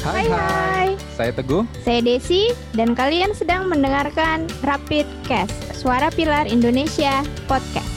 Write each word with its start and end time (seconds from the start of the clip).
Hai 0.00 0.24
hai. 0.32 0.88
Saya 1.12 1.28
Teguh. 1.36 1.68
Saya 1.84 2.00
Desi 2.00 2.48
dan 2.72 2.96
kalian 2.96 3.36
sedang 3.36 3.68
mendengarkan 3.68 4.48
Rapid 4.64 5.04
Cast, 5.28 5.52
Suara 5.76 6.08
Pilar 6.08 6.48
Indonesia 6.48 7.20
Podcast. 7.44 7.89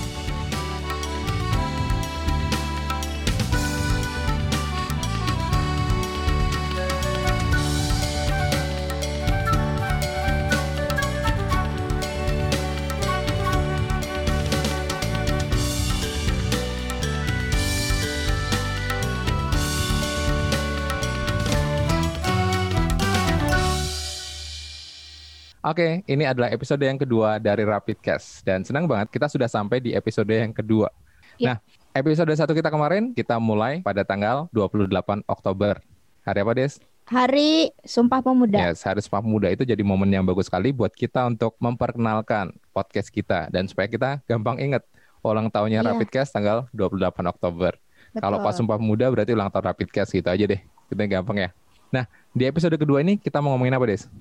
Oke, 25.64 26.04
ini 26.12 26.28
adalah 26.28 26.52
episode 26.52 26.84
yang 26.84 27.00
kedua 27.00 27.40
dari 27.40 27.64
Rapid 27.64 28.04
Cast 28.04 28.44
dan 28.44 28.68
senang 28.68 28.84
banget 28.84 29.08
kita 29.08 29.32
sudah 29.32 29.48
sampai 29.48 29.80
di 29.80 29.96
episode 29.96 30.28
yang 30.28 30.52
kedua. 30.52 30.92
Ya. 31.40 31.56
Nah, 31.56 31.58
episode 31.96 32.36
satu 32.36 32.52
kita 32.52 32.68
kemarin 32.68 33.16
kita 33.16 33.40
mulai 33.40 33.80
pada 33.80 34.04
tanggal 34.04 34.52
28 34.52 35.24
Oktober. 35.24 35.80
Hari 36.28 36.40
apa, 36.44 36.52
Des? 36.52 36.84
Hari 37.08 37.72
Sumpah 37.80 38.20
Pemuda. 38.20 38.60
Yes, 38.60 38.84
Hari 38.84 39.00
Sumpah 39.08 39.24
Pemuda 39.24 39.56
itu 39.56 39.64
jadi 39.64 39.80
momen 39.88 40.12
yang 40.12 40.28
bagus 40.28 40.52
sekali 40.52 40.76
buat 40.76 40.92
kita 40.92 41.24
untuk 41.32 41.56
memperkenalkan 41.64 42.52
podcast 42.76 43.08
kita 43.08 43.48
dan 43.48 43.64
supaya 43.64 43.88
kita 43.88 44.20
gampang 44.28 44.60
ingat 44.60 44.84
ulang 45.24 45.48
tahunnya 45.48 45.80
Iya. 45.80 45.96
Rapid 45.96 46.10
Cast 46.12 46.36
tanggal 46.36 46.68
28 46.76 47.24
Oktober. 47.24 47.80
Kalau 48.20 48.44
pas 48.44 48.52
Sumpah 48.52 48.76
Pemuda 48.76 49.08
berarti 49.08 49.32
ulang 49.32 49.48
tahun 49.48 49.72
Rapid 49.72 49.96
Cast 49.96 50.12
gitu 50.12 50.28
aja 50.28 50.44
deh. 50.44 50.60
Kita 50.92 51.08
gampang 51.08 51.40
ya. 51.40 51.50
Nah, 51.88 52.04
di 52.36 52.44
episode 52.44 52.76
kedua 52.76 53.00
ini 53.00 53.16
kita 53.16 53.40
mau 53.40 53.56
ngomongin 53.56 53.80
apa, 53.80 53.88
Des? 53.88 54.12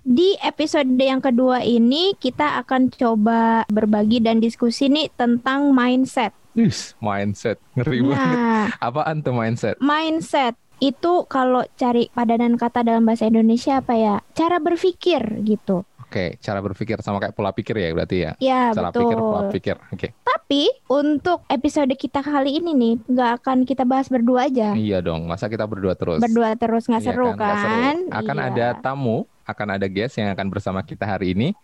Di 0.00 0.38
episode 0.40 0.88
yang 0.94 1.18
kedua 1.18 1.60
ini 1.60 2.14
kita 2.14 2.58
akan 2.58 2.88
coba 2.90 3.66
berbagi 3.68 4.18
dan 4.18 4.38
diskusi 4.38 4.88
nih 4.88 5.12
tentang 5.12 5.70
mindset. 5.70 6.32
Yes, 6.52 6.96
mindset. 6.98 7.60
Ngeri 7.74 8.02
banget. 8.02 8.18
Nah, 8.34 8.66
Apaan 8.80 9.20
tuh 9.20 9.30
mindset? 9.32 9.76
mindset 9.78 10.56
itu 10.78 11.26
kalau 11.26 11.66
cari 11.74 12.06
padanan 12.08 12.54
kata 12.54 12.80
dalam 12.80 13.02
bahasa 13.02 13.26
Indonesia 13.26 13.78
apa 13.78 13.94
ya? 13.94 14.16
Cara 14.32 14.56
berpikir 14.56 15.20
gitu. 15.42 15.82
Oke, 16.00 16.40
cara 16.40 16.64
berpikir 16.64 16.96
sama 17.04 17.20
kayak 17.20 17.36
pola 17.36 17.52
pikir 17.52 17.76
ya 17.76 17.92
berarti 17.92 18.16
ya. 18.18 18.32
Ya, 18.40 18.72
Cara 18.72 18.88
betul. 18.88 19.04
pikir, 19.04 19.16
pola 19.20 19.42
pikir. 19.52 19.76
Oke. 19.92 20.08
Tapi 20.18 20.62
untuk 20.88 21.44
episode 21.46 21.92
kita 21.92 22.24
kali 22.24 22.56
ini 22.56 22.72
nih 22.72 22.94
nggak 23.04 23.30
akan 23.38 23.68
kita 23.68 23.84
bahas 23.84 24.08
berdua 24.08 24.48
aja. 24.48 24.72
Iya 24.72 25.04
dong, 25.04 25.28
masa 25.28 25.52
kita 25.52 25.68
berdua 25.68 25.92
terus? 25.92 26.16
Berdua 26.16 26.56
terus 26.56 26.88
nggak 26.88 27.02
Iya 27.04 27.08
seru 27.12 27.28
seru. 27.28 27.36
kan? 27.36 27.96
Akan 28.08 28.36
Iya. 28.40 28.46
ada 28.48 28.66
tamu, 28.80 29.28
akan 29.48 29.80
ada 29.80 29.88
guest 29.88 30.20
yang 30.20 30.28
akan 30.36 30.52
bersama 30.52 30.84
kita 30.84 31.08
hari 31.08 31.32
ini 31.32 31.56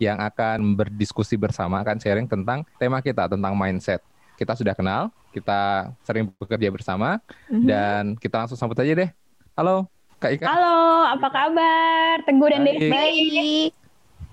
yang 0.00 0.16
akan 0.16 0.76
berdiskusi 0.76 1.36
bersama, 1.36 1.84
akan 1.84 2.00
sharing 2.00 2.24
tentang 2.24 2.64
tema 2.80 3.04
kita 3.04 3.28
tentang 3.28 3.52
mindset. 3.52 4.00
Kita 4.36 4.52
sudah 4.56 4.72
kenal, 4.76 5.08
kita 5.32 5.92
sering 6.04 6.32
bekerja 6.36 6.68
bersama 6.72 7.20
Mhm. 7.48 7.64
dan 7.64 8.02
kita 8.16 8.44
langsung 8.44 8.56
sambut 8.56 8.76
aja 8.76 8.92
deh. 8.92 9.10
Halo, 9.56 9.88
Kak 10.20 10.36
Ika. 10.36 10.44
Halo, 10.48 10.80
apa 11.16 11.28
kabar? 11.32 12.14
Teguh 12.24 12.48
dan. 12.48 12.64
Baik. 12.64 13.72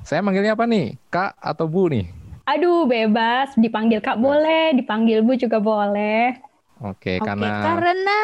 Saya 0.03 0.19
manggilnya 0.19 0.55
apa 0.55 0.67
nih? 0.67 0.99
Kak 1.07 1.39
atau 1.39 1.63
Bu 1.63 1.87
nih? 1.87 2.11
Aduh, 2.43 2.83
bebas. 2.83 3.55
Dipanggil 3.55 4.03
Kak 4.03 4.19
boleh, 4.19 4.75
dipanggil 4.75 5.23
Bu 5.23 5.39
juga 5.39 5.63
boleh. 5.63 6.35
Oke, 6.83 7.23
Oke, 7.23 7.23
karena 7.23 7.63
karena 7.63 8.19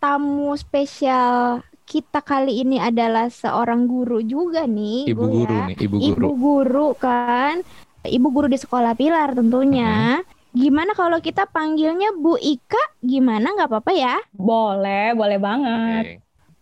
tamu 0.00 0.56
spesial 0.56 1.60
kita 1.88 2.20
kali 2.20 2.60
ini 2.60 2.76
adalah 2.76 3.32
seorang 3.32 3.88
guru 3.88 4.20
juga 4.20 4.68
nih, 4.68 5.08
ibu 5.08 5.24
Bu, 5.24 5.32
guru 5.42 5.56
ya. 5.56 5.64
nih, 5.72 5.76
ibu 5.80 5.96
Ibu 5.96 6.12
guru. 6.12 6.28
guru 6.36 6.88
kan, 7.00 7.64
ibu 8.04 8.28
guru 8.28 8.46
di 8.46 8.60
sekolah 8.60 8.92
Pilar 8.92 9.32
tentunya. 9.32 10.20
Gimana 10.52 10.92
kalau 10.92 11.16
kita 11.18 11.48
panggilnya 11.48 12.12
Bu 12.12 12.36
Ika? 12.36 13.00
Gimana? 13.00 13.52
Nggak 13.56 13.68
apa-apa 13.72 13.92
ya? 13.96 14.16
Boleh, 14.32 15.12
boleh 15.12 15.38
banget. 15.40 16.04
Oke. 16.04 16.14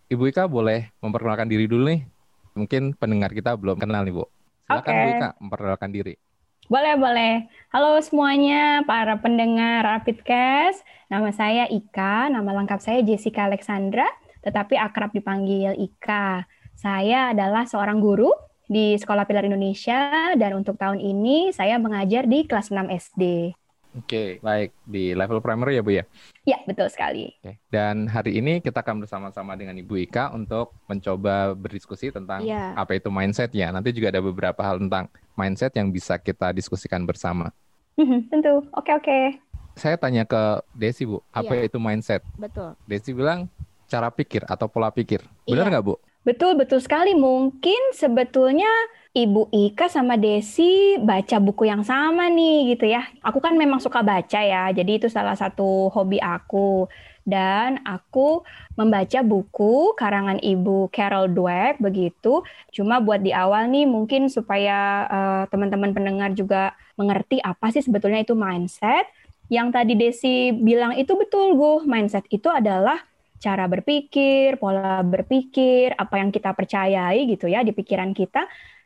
Ibu 0.07 0.23
Ika 0.27 0.47
boleh 0.47 0.87
memperkenalkan 1.03 1.47
diri 1.47 1.67
dulu 1.67 1.91
nih. 1.91 2.01
Mungkin 2.55 2.95
pendengar 2.95 3.31
kita 3.31 3.55
belum 3.55 3.79
kenal 3.79 4.07
nih, 4.07 4.15
Bu. 4.15 4.23
Silakan 4.63 4.91
Oke. 4.91 5.03
Bu 5.03 5.09
Ika 5.11 5.29
memperkenalkan 5.39 5.89
diri. 5.91 6.13
Boleh, 6.67 6.99
boleh. 6.99 7.33
Halo 7.71 7.95
semuanya, 8.03 8.83
para 8.83 9.15
pendengar 9.19 9.87
Rapidcast. 9.87 10.83
Nama 11.07 11.31
saya 11.31 11.63
Ika, 11.71 12.27
nama 12.27 12.51
lengkap 12.59 12.83
saya 12.83 12.99
Jessica 12.99 13.47
Alexandra, 13.47 14.03
tetapi 14.41 14.75
akrab 14.75 15.11
dipanggil 15.11 15.73
Ika. 15.73 16.45
Saya 16.73 17.33
adalah 17.33 17.65
seorang 17.65 17.97
guru 17.97 18.29
di 18.67 18.93
Sekolah 18.93 19.23
Pilar 19.23 19.47
Indonesia 19.47 20.35
dan 20.35 20.51
untuk 20.53 20.75
tahun 20.75 20.99
ini 20.99 21.49
saya 21.49 21.79
mengajar 21.79 22.27
di 22.27 22.43
kelas 22.43 22.69
6 22.69 22.91
SD. 22.91 23.55
Oke, 23.97 24.37
baik 24.45 24.77
di 24.85 25.17
level 25.17 25.41
primary 25.41 25.73
ya, 25.73 25.81
Bu 25.81 25.89
ya. 25.89 26.05
Ya, 26.45 26.61
betul 26.69 26.85
sekali. 26.85 27.33
Oke. 27.41 27.57
Dan 27.73 28.05
hari 28.05 28.37
ini 28.37 28.61
kita 28.61 28.85
akan 28.85 29.01
bersama-sama 29.01 29.57
dengan 29.57 29.73
Ibu 29.73 30.05
Ika 30.05 30.37
untuk 30.37 30.77
mencoba 30.85 31.57
berdiskusi 31.57 32.13
tentang 32.13 32.45
Iya. 32.45 32.77
apa 32.77 32.93
itu 32.93 33.09
mindset 33.09 33.49
ya. 33.57 33.73
Nanti 33.73 33.89
juga 33.97 34.13
ada 34.13 34.21
beberapa 34.21 34.61
hal 34.61 34.77
tentang 34.77 35.09
mindset 35.33 35.73
yang 35.73 35.89
bisa 35.89 36.21
kita 36.21 36.53
diskusikan 36.53 37.09
bersama. 37.09 37.49
Mhm, 37.97 38.29
Tentu. 38.29 38.61
Oke, 38.77 38.93
oke. 38.93 39.19
Saya 39.73 39.97
tanya 39.97 40.29
ke 40.29 40.61
Desi, 40.77 41.01
Bu, 41.01 41.25
apa 41.33 41.57
Iya. 41.57 41.65
itu 41.65 41.81
mindset? 41.81 42.21
Betul. 42.37 42.77
Desi 42.85 43.17
bilang 43.17 43.49
cara 43.87 44.11
pikir 44.11 44.43
atau 44.45 44.67
pola 44.67 44.91
pikir. 44.91 45.23
Benar 45.47 45.67
Iya. 45.67 45.71
nggak, 45.79 45.85
Bu? 45.87 45.95
Betul, 46.21 46.59
betul 46.59 46.83
sekali. 46.83 47.15
Mungkin 47.15 47.95
sebetulnya 47.95 48.67
Ibu 49.15 49.47
Ika 49.49 49.87
sama 49.87 50.19
Desi 50.19 50.99
baca 50.99 51.39
buku 51.39 51.65
yang 51.65 51.87
sama 51.87 52.27
nih 52.27 52.75
gitu 52.75 52.85
ya. 52.91 53.07
Aku 53.23 53.39
kan 53.39 53.55
memang 53.55 53.79
suka 53.79 54.03
baca 54.03 54.43
ya, 54.43 54.67
jadi 54.75 54.99
itu 54.99 55.07
salah 55.07 55.33
satu 55.39 55.87
hobi 55.89 56.19
aku. 56.19 56.91
Dan 57.27 57.83
aku 57.83 58.43
membaca 58.79 59.19
buku 59.19 59.91
karangan 59.99 60.39
Ibu 60.39 60.91
Carol 60.91 61.27
Dweck 61.31 61.79
begitu. 61.79 62.43
Cuma 62.71 63.03
buat 63.03 63.19
di 63.19 63.35
awal 63.35 63.67
nih 63.67 63.83
mungkin 63.83 64.27
supaya 64.31 64.77
eh, 65.07 65.43
teman-teman 65.51 65.91
pendengar 65.91 66.31
juga 66.31 66.71
mengerti 66.95 67.39
apa 67.39 67.71
sih 67.71 67.83
sebetulnya 67.83 68.23
itu 68.23 68.31
mindset. 68.35 69.07
Yang 69.47 69.67
tadi 69.75 69.93
Desi 69.95 70.35
bilang 70.51 70.95
itu 70.95 71.15
betul, 71.15 71.55
Gu. 71.55 71.83
Mindset 71.87 72.27
itu 72.31 72.47
adalah 72.51 72.99
cara 73.37 73.69
berpikir, 73.69 74.57
pola 74.57 75.01
berpikir, 75.05 75.93
apa 75.93 76.19
yang 76.19 76.29
kita 76.33 76.53
percayai 76.53 77.25
gitu 77.29 77.45
ya 77.45 77.61
di 77.61 77.71
pikiran 77.71 78.11
kita 78.13 78.45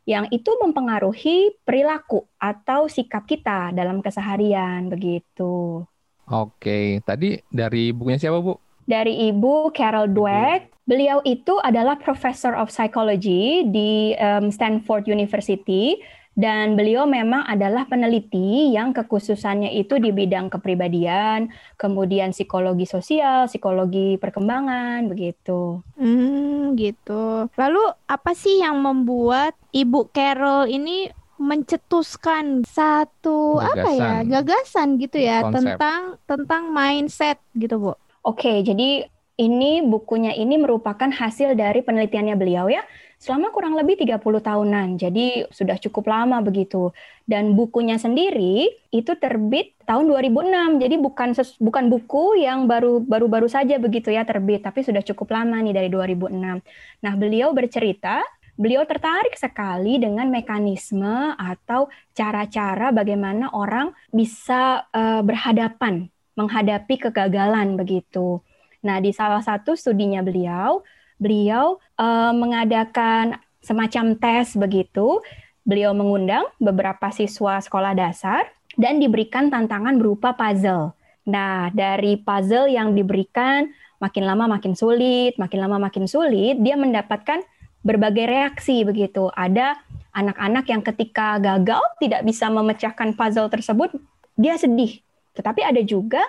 yang 0.09 0.25
itu 0.33 0.49
mempengaruhi 0.57 1.61
perilaku 1.61 2.25
atau 2.41 2.89
sikap 2.89 3.29
kita 3.29 3.69
dalam 3.71 4.01
keseharian 4.01 4.89
begitu. 4.89 5.85
Oke, 6.25 7.03
tadi 7.05 7.37
dari 7.51 7.93
bukunya 7.93 8.17
siapa, 8.17 8.41
Bu? 8.41 8.57
Dari 8.87 9.29
Ibu 9.29 9.69
Carol 9.77 10.09
Dweck, 10.09 10.73
beliau 10.89 11.21
itu 11.21 11.53
adalah 11.61 12.01
Professor 12.01 12.57
of 12.57 12.73
Psychology 12.73 13.61
di 13.69 14.17
em, 14.17 14.49
Stanford 14.49 15.05
University 15.05 16.01
dan 16.31 16.79
beliau 16.79 17.03
memang 17.03 17.43
adalah 17.43 17.83
peneliti 17.91 18.71
yang 18.71 18.95
kekhususannya 18.95 19.75
itu 19.75 19.99
di 19.99 20.15
bidang 20.15 20.47
kepribadian, 20.47 21.51
kemudian 21.75 22.31
psikologi 22.31 22.87
sosial, 22.87 23.51
psikologi 23.51 24.15
perkembangan 24.15 25.11
begitu. 25.11 25.83
Hmm, 25.99 26.79
gitu. 26.79 27.51
Lalu 27.59 27.83
apa 28.07 28.31
sih 28.31 28.63
yang 28.63 28.79
membuat 28.79 29.59
Ibu 29.75 30.07
Carol 30.15 30.71
ini 30.71 31.11
mencetuskan 31.41 32.61
satu 32.63 33.57
apa 33.57 33.89
ya 33.89 34.21
Gagasan. 34.21 34.29
gagasan 34.29 34.87
gitu 35.01 35.17
ya 35.17 35.41
Konsep. 35.41 35.57
tentang 35.57 36.01
tentang 36.29 36.63
mindset 36.69 37.41
gitu 37.57 37.81
bu? 37.81 37.93
Oke, 38.21 38.61
jadi 38.61 39.09
ini 39.41 39.81
bukunya 39.81 40.37
ini 40.37 40.61
merupakan 40.61 41.09
hasil 41.09 41.57
dari 41.57 41.81
penelitiannya 41.81 42.37
beliau 42.37 42.69
ya 42.69 42.85
selama 43.21 43.53
kurang 43.53 43.77
lebih 43.77 44.01
30 44.01 44.17
tahunan. 44.17 44.97
Jadi 44.97 45.45
sudah 45.53 45.77
cukup 45.77 46.09
lama 46.09 46.41
begitu. 46.41 46.89
Dan 47.29 47.53
bukunya 47.53 48.01
sendiri 48.01 48.65
itu 48.89 49.13
terbit 49.21 49.77
tahun 49.85 50.09
2006. 50.09 50.81
Jadi 50.81 50.95
bukan 50.97 51.29
bukan 51.61 51.85
buku 51.93 52.41
yang 52.41 52.65
baru 52.65 52.97
baru-baru 52.97 53.45
saja 53.45 53.77
begitu 53.77 54.09
ya 54.09 54.25
terbit, 54.25 54.65
tapi 54.65 54.81
sudah 54.81 55.05
cukup 55.05 55.37
lama 55.37 55.61
nih 55.61 55.77
dari 55.77 55.89
2006. 55.93 56.65
Nah, 57.05 57.13
beliau 57.13 57.53
bercerita 57.53 58.25
Beliau 58.61 58.85
tertarik 58.85 59.33
sekali 59.41 59.97
dengan 59.97 60.29
mekanisme 60.29 61.33
atau 61.33 61.89
cara-cara 62.13 62.93
bagaimana 62.93 63.49
orang 63.57 63.89
bisa 64.13 64.85
eh, 64.93 65.23
berhadapan 65.25 66.05
menghadapi 66.37 67.09
kegagalan 67.09 67.73
begitu. 67.73 68.43
Nah, 68.85 69.01
di 69.01 69.09
salah 69.17 69.41
satu 69.41 69.73
studinya 69.73 70.21
beliau, 70.21 70.85
beliau 71.21 71.77
eh, 72.01 72.33
mengadakan 72.33 73.37
semacam 73.61 74.17
tes 74.17 74.57
begitu. 74.57 75.21
Beliau 75.61 75.93
mengundang 75.93 76.49
beberapa 76.57 77.13
siswa 77.13 77.61
sekolah 77.61 77.93
dasar 77.93 78.49
dan 78.81 78.97
diberikan 78.97 79.53
tantangan 79.53 80.01
berupa 80.01 80.33
puzzle. 80.33 80.97
Nah, 81.29 81.69
dari 81.69 82.17
puzzle 82.17 82.73
yang 82.73 82.97
diberikan 82.97 83.69
makin 84.01 84.25
lama 84.25 84.49
makin 84.49 84.73
sulit, 84.73 85.37
makin 85.37 85.61
lama 85.61 85.77
makin 85.77 86.09
sulit, 86.09 86.57
dia 86.57 86.73
mendapatkan 86.73 87.45
berbagai 87.85 88.25
reaksi 88.25 88.81
begitu. 88.81 89.29
Ada 89.37 89.77
anak-anak 90.17 90.65
yang 90.65 90.81
ketika 90.81 91.37
gagal 91.37 91.81
tidak 92.01 92.25
bisa 92.25 92.49
memecahkan 92.49 93.13
puzzle 93.13 93.53
tersebut, 93.53 93.93
dia 94.33 94.57
sedih. 94.57 94.97
Tetapi 95.37 95.61
ada 95.61 95.81
juga 95.85 96.25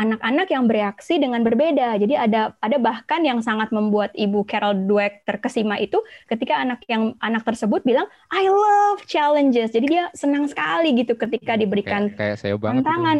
anak-anak 0.00 0.48
yang 0.48 0.64
bereaksi 0.64 1.20
dengan 1.20 1.44
berbeda. 1.44 2.00
Jadi 2.00 2.16
ada 2.16 2.56
ada 2.64 2.76
bahkan 2.80 3.20
yang 3.20 3.44
sangat 3.44 3.68
membuat 3.68 4.16
Ibu 4.16 4.48
Carol 4.48 4.88
Dweck 4.88 5.28
terkesima 5.28 5.76
itu 5.76 6.00
ketika 6.24 6.56
anak 6.56 6.80
yang 6.88 7.12
anak 7.20 7.44
tersebut 7.44 7.84
bilang 7.84 8.08
I 8.32 8.48
love 8.48 9.04
challenges. 9.04 9.76
Jadi 9.76 9.86
dia 9.92 10.08
senang 10.16 10.48
sekali 10.48 10.96
gitu 10.96 11.20
ketika 11.20 11.60
diberikan 11.60 12.08
kayak, 12.16 12.16
kayak 12.16 12.36
saya 12.40 12.56
banget 12.56 12.80
tantangan. 12.88 13.16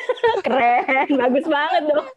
Keren, 0.46 1.08
bagus 1.14 1.46
banget 1.46 1.82
dong. 1.86 2.08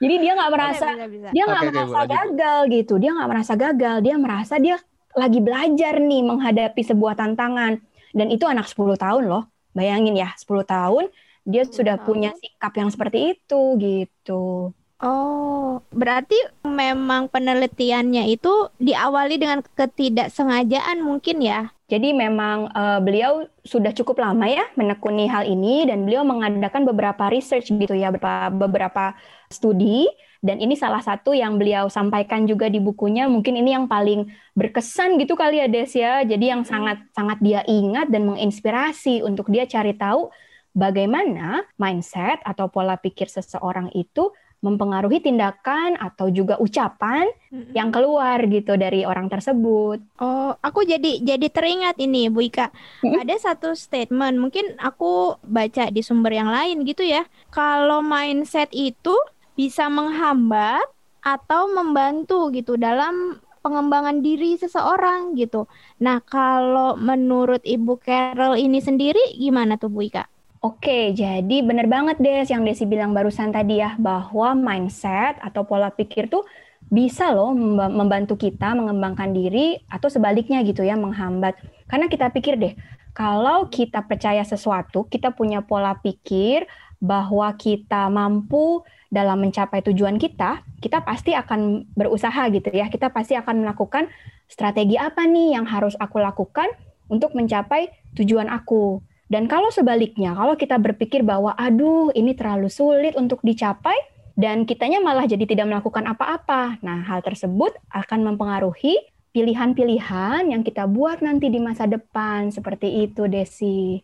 Jadi 0.00 0.14
dia 0.16 0.32
nggak 0.34 0.50
merasa 0.50 0.88
bisa, 0.96 1.06
bisa. 1.06 1.28
dia 1.30 1.44
nggak 1.46 1.62
okay, 1.62 1.70
merasa 1.70 1.98
okay, 2.00 2.10
gagal 2.10 2.58
gitu. 2.74 2.94
Dia 2.98 3.10
nggak 3.14 3.30
merasa 3.30 3.52
gagal. 3.54 3.96
Dia 4.02 4.14
merasa 4.18 4.54
dia 4.58 4.76
lagi 5.14 5.38
belajar 5.38 5.94
nih 6.02 6.22
menghadapi 6.26 6.82
sebuah 6.82 7.14
tantangan. 7.14 7.78
Dan 8.10 8.26
itu 8.26 8.42
anak 8.42 8.66
10 8.66 8.98
tahun 8.98 9.22
loh. 9.30 9.46
Bayangin 9.70 10.18
ya, 10.18 10.34
10 10.34 10.66
tahun 10.66 11.06
dia 11.50 11.66
sudah 11.66 11.98
punya 12.00 12.30
sikap 12.38 12.72
yang 12.78 12.88
seperti 12.88 13.34
itu 13.36 13.60
gitu. 13.76 14.72
Oh, 15.00 15.80
berarti 15.96 16.36
memang 16.60 17.32
penelitiannya 17.32 18.28
itu 18.28 18.68
diawali 18.76 19.40
dengan 19.40 19.64
ketidaksengajaan 19.64 21.00
mungkin 21.00 21.40
ya? 21.40 21.72
Jadi 21.88 22.12
memang 22.12 22.68
uh, 22.70 23.00
beliau 23.00 23.48
sudah 23.64 23.90
cukup 23.96 24.20
lama 24.22 24.46
ya 24.46 24.62
menekuni 24.76 25.26
hal 25.26 25.48
ini 25.48 25.88
dan 25.88 26.04
beliau 26.04 26.22
mengadakan 26.22 26.84
beberapa 26.84 27.32
research 27.32 27.72
gitu 27.72 27.96
ya, 27.96 28.12
beberapa, 28.12 28.52
beberapa 28.52 29.04
studi 29.48 30.04
dan 30.40 30.56
ini 30.56 30.72
salah 30.72 31.04
satu 31.04 31.36
yang 31.36 31.60
beliau 31.60 31.92
sampaikan 31.92 32.48
juga 32.48 32.72
di 32.72 32.80
bukunya. 32.80 33.28
Mungkin 33.28 33.60
ini 33.60 33.76
yang 33.76 33.84
paling 33.84 34.24
berkesan 34.56 35.20
gitu 35.20 35.36
kali 35.36 35.60
ya 35.60 35.68
Des 35.68 35.92
ya. 35.92 36.24
Jadi 36.24 36.48
yang 36.48 36.64
sangat 36.64 37.04
sangat 37.12 37.44
dia 37.44 37.60
ingat 37.68 38.08
dan 38.08 38.24
menginspirasi 38.24 39.20
untuk 39.20 39.52
dia 39.52 39.68
cari 39.68 39.92
tahu 39.92 40.32
bagaimana 40.76 41.66
mindset 41.76 42.38
atau 42.46 42.70
pola 42.70 42.96
pikir 42.98 43.26
seseorang 43.26 43.90
itu 43.94 44.30
mempengaruhi 44.60 45.24
tindakan 45.24 45.96
atau 45.96 46.28
juga 46.28 46.60
ucapan 46.60 47.24
mm-hmm. 47.48 47.72
yang 47.72 47.88
keluar 47.88 48.44
gitu 48.44 48.76
dari 48.76 49.08
orang 49.08 49.32
tersebut. 49.32 50.04
Oh, 50.20 50.52
aku 50.60 50.84
jadi 50.84 51.24
jadi 51.24 51.48
teringat 51.48 51.96
ini 51.96 52.28
Bu 52.28 52.44
Ika. 52.44 52.68
Mm-hmm. 52.68 53.20
Ada 53.24 53.34
satu 53.50 53.72
statement, 53.72 54.36
mungkin 54.36 54.76
aku 54.76 55.40
baca 55.48 55.88
di 55.88 56.04
sumber 56.04 56.36
yang 56.36 56.52
lain 56.52 56.84
gitu 56.84 57.00
ya. 57.00 57.24
Kalau 57.48 58.04
mindset 58.04 58.68
itu 58.76 59.16
bisa 59.56 59.88
menghambat 59.88 60.84
atau 61.24 61.68
membantu 61.72 62.52
gitu 62.52 62.76
dalam 62.76 63.40
pengembangan 63.60 64.24
diri 64.24 64.56
seseorang 64.56 65.36
gitu. 65.36 65.68
Nah, 66.00 66.20
kalau 66.24 66.96
menurut 66.96 67.60
Ibu 67.64 68.00
Carol 68.00 68.56
ini 68.56 68.80
sendiri 68.80 69.36
gimana 69.36 69.76
tuh 69.76 69.92
Bu 69.92 70.04
Ika? 70.08 70.24
Oke, 70.60 71.16
jadi 71.16 71.64
benar 71.64 71.88
banget 71.88 72.20
Des 72.20 72.44
yang 72.52 72.68
Desi 72.68 72.84
bilang 72.84 73.16
barusan 73.16 73.48
tadi 73.48 73.80
ya, 73.80 73.96
bahwa 73.96 74.52
mindset 74.52 75.40
atau 75.40 75.64
pola 75.64 75.88
pikir 75.88 76.28
tuh 76.28 76.44
bisa 76.92 77.32
loh 77.32 77.56
membantu 77.88 78.36
kita 78.36 78.76
mengembangkan 78.76 79.32
diri 79.32 79.80
atau 79.88 80.12
sebaliknya 80.12 80.60
gitu 80.60 80.84
ya, 80.84 81.00
menghambat. 81.00 81.56
Karena 81.88 82.12
kita 82.12 82.28
pikir 82.28 82.60
deh, 82.60 82.76
kalau 83.16 83.72
kita 83.72 84.04
percaya 84.04 84.44
sesuatu, 84.44 85.08
kita 85.08 85.32
punya 85.32 85.64
pola 85.64 85.96
pikir 85.96 86.68
bahwa 87.00 87.48
kita 87.56 88.12
mampu 88.12 88.84
dalam 89.08 89.40
mencapai 89.40 89.80
tujuan 89.80 90.20
kita, 90.20 90.60
kita 90.84 91.00
pasti 91.08 91.32
akan 91.32 91.88
berusaha 91.96 92.52
gitu 92.52 92.68
ya. 92.68 92.92
Kita 92.92 93.08
pasti 93.08 93.32
akan 93.32 93.64
melakukan 93.64 94.12
strategi 94.44 95.00
apa 95.00 95.24
nih 95.24 95.56
yang 95.56 95.64
harus 95.64 95.96
aku 95.96 96.20
lakukan 96.20 96.68
untuk 97.08 97.32
mencapai 97.32 97.88
tujuan 98.12 98.52
aku. 98.52 99.00
Dan 99.30 99.46
kalau 99.46 99.70
sebaliknya, 99.70 100.34
kalau 100.34 100.58
kita 100.58 100.74
berpikir 100.82 101.22
bahwa 101.22 101.54
aduh 101.54 102.10
ini 102.18 102.34
terlalu 102.34 102.66
sulit 102.66 103.14
untuk 103.14 103.38
dicapai 103.46 103.94
dan 104.34 104.66
kitanya 104.66 104.98
malah 104.98 105.22
jadi 105.22 105.46
tidak 105.46 105.70
melakukan 105.70 106.02
apa-apa. 106.10 106.82
Nah, 106.82 107.06
hal 107.06 107.22
tersebut 107.22 107.70
akan 107.94 108.26
mempengaruhi 108.26 108.98
pilihan-pilihan 109.30 110.50
yang 110.50 110.66
kita 110.66 110.90
buat 110.90 111.22
nanti 111.22 111.46
di 111.46 111.62
masa 111.62 111.86
depan 111.86 112.50
seperti 112.50 113.06
itu, 113.06 113.30
Desi. 113.30 114.02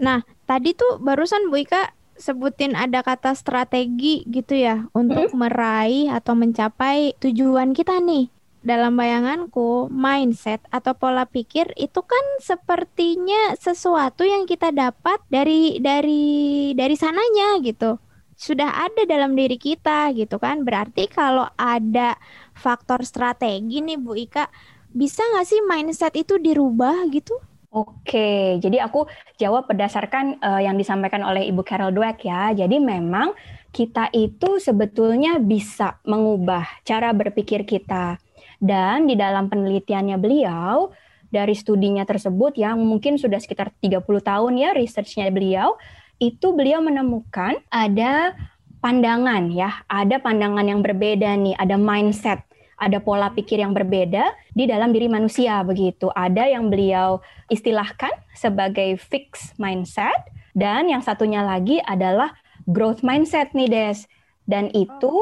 Nah, 0.00 0.24
tadi 0.48 0.72
tuh 0.72 0.96
barusan 1.04 1.52
Bu 1.52 1.60
Ika 1.60 1.92
sebutin 2.16 2.72
ada 2.72 3.04
kata 3.04 3.36
strategi 3.36 4.24
gitu 4.24 4.56
ya 4.56 4.88
untuk 4.96 5.32
hmm? 5.32 5.36
meraih 5.36 6.08
atau 6.12 6.32
mencapai 6.32 7.18
tujuan 7.20 7.76
kita 7.76 7.98
nih 8.00 8.32
dalam 8.62 8.94
bayanganku 8.94 9.90
mindset 9.90 10.62
atau 10.70 10.94
pola 10.94 11.26
pikir 11.26 11.74
itu 11.74 12.00
kan 12.02 12.24
sepertinya 12.38 13.58
sesuatu 13.58 14.22
yang 14.22 14.46
kita 14.46 14.70
dapat 14.70 15.18
dari 15.26 15.82
dari 15.82 16.70
dari 16.78 16.94
sananya 16.94 17.58
gitu 17.62 17.98
sudah 18.38 18.90
ada 18.90 19.06
dalam 19.06 19.38
diri 19.38 19.54
kita 19.54 20.10
gitu 20.14 20.38
kan 20.38 20.66
berarti 20.66 21.06
kalau 21.06 21.46
ada 21.54 22.18
faktor 22.54 23.06
strategi 23.06 23.82
nih 23.82 23.98
Bu 23.98 24.18
Ika 24.18 24.50
bisa 24.94 25.22
nggak 25.22 25.46
sih 25.46 25.60
mindset 25.62 26.14
itu 26.18 26.38
dirubah 26.38 27.06
gitu 27.10 27.38
Oke, 27.72 28.60
jadi 28.60 28.84
aku 28.84 29.08
jawab 29.40 29.64
berdasarkan 29.64 30.44
uh, 30.44 30.60
yang 30.60 30.76
disampaikan 30.76 31.24
oleh 31.24 31.48
Ibu 31.48 31.64
Carol 31.64 31.88
Dweck 31.88 32.20
ya. 32.20 32.52
Jadi 32.52 32.76
memang 32.76 33.32
kita 33.72 34.12
itu 34.12 34.60
sebetulnya 34.60 35.40
bisa 35.40 35.96
mengubah 36.04 36.68
cara 36.84 37.16
berpikir 37.16 37.64
kita. 37.64 38.20
Dan 38.62 39.10
di 39.10 39.18
dalam 39.18 39.50
penelitiannya 39.50 40.22
beliau, 40.22 40.94
dari 41.32 41.56
studinya 41.58 42.06
tersebut 42.06 42.54
yang 42.54 42.78
mungkin 42.78 43.18
sudah 43.18 43.42
sekitar 43.42 43.74
30 43.82 44.04
tahun 44.22 44.52
ya 44.54 44.70
researchnya 44.70 45.34
beliau, 45.34 45.74
itu 46.22 46.54
beliau 46.54 46.78
menemukan 46.78 47.58
ada 47.66 48.38
pandangan 48.78 49.50
ya, 49.50 49.82
ada 49.90 50.22
pandangan 50.22 50.62
yang 50.62 50.78
berbeda 50.78 51.34
nih, 51.34 51.58
ada 51.58 51.74
mindset, 51.74 52.46
ada 52.78 53.02
pola 53.02 53.34
pikir 53.34 53.58
yang 53.58 53.74
berbeda 53.74 54.30
di 54.54 54.70
dalam 54.70 54.94
diri 54.94 55.10
manusia 55.10 55.58
begitu. 55.66 56.12
Ada 56.14 56.46
yang 56.52 56.70
beliau 56.70 57.18
istilahkan 57.50 58.12
sebagai 58.38 58.94
fixed 59.00 59.58
mindset 59.58 60.30
dan 60.54 60.86
yang 60.86 61.00
satunya 61.00 61.42
lagi 61.42 61.82
adalah 61.82 62.36
growth 62.68 63.00
mindset 63.02 63.50
nih 63.56 63.66
Des. 63.66 64.06
Dan 64.42 64.68
itu 64.74 65.14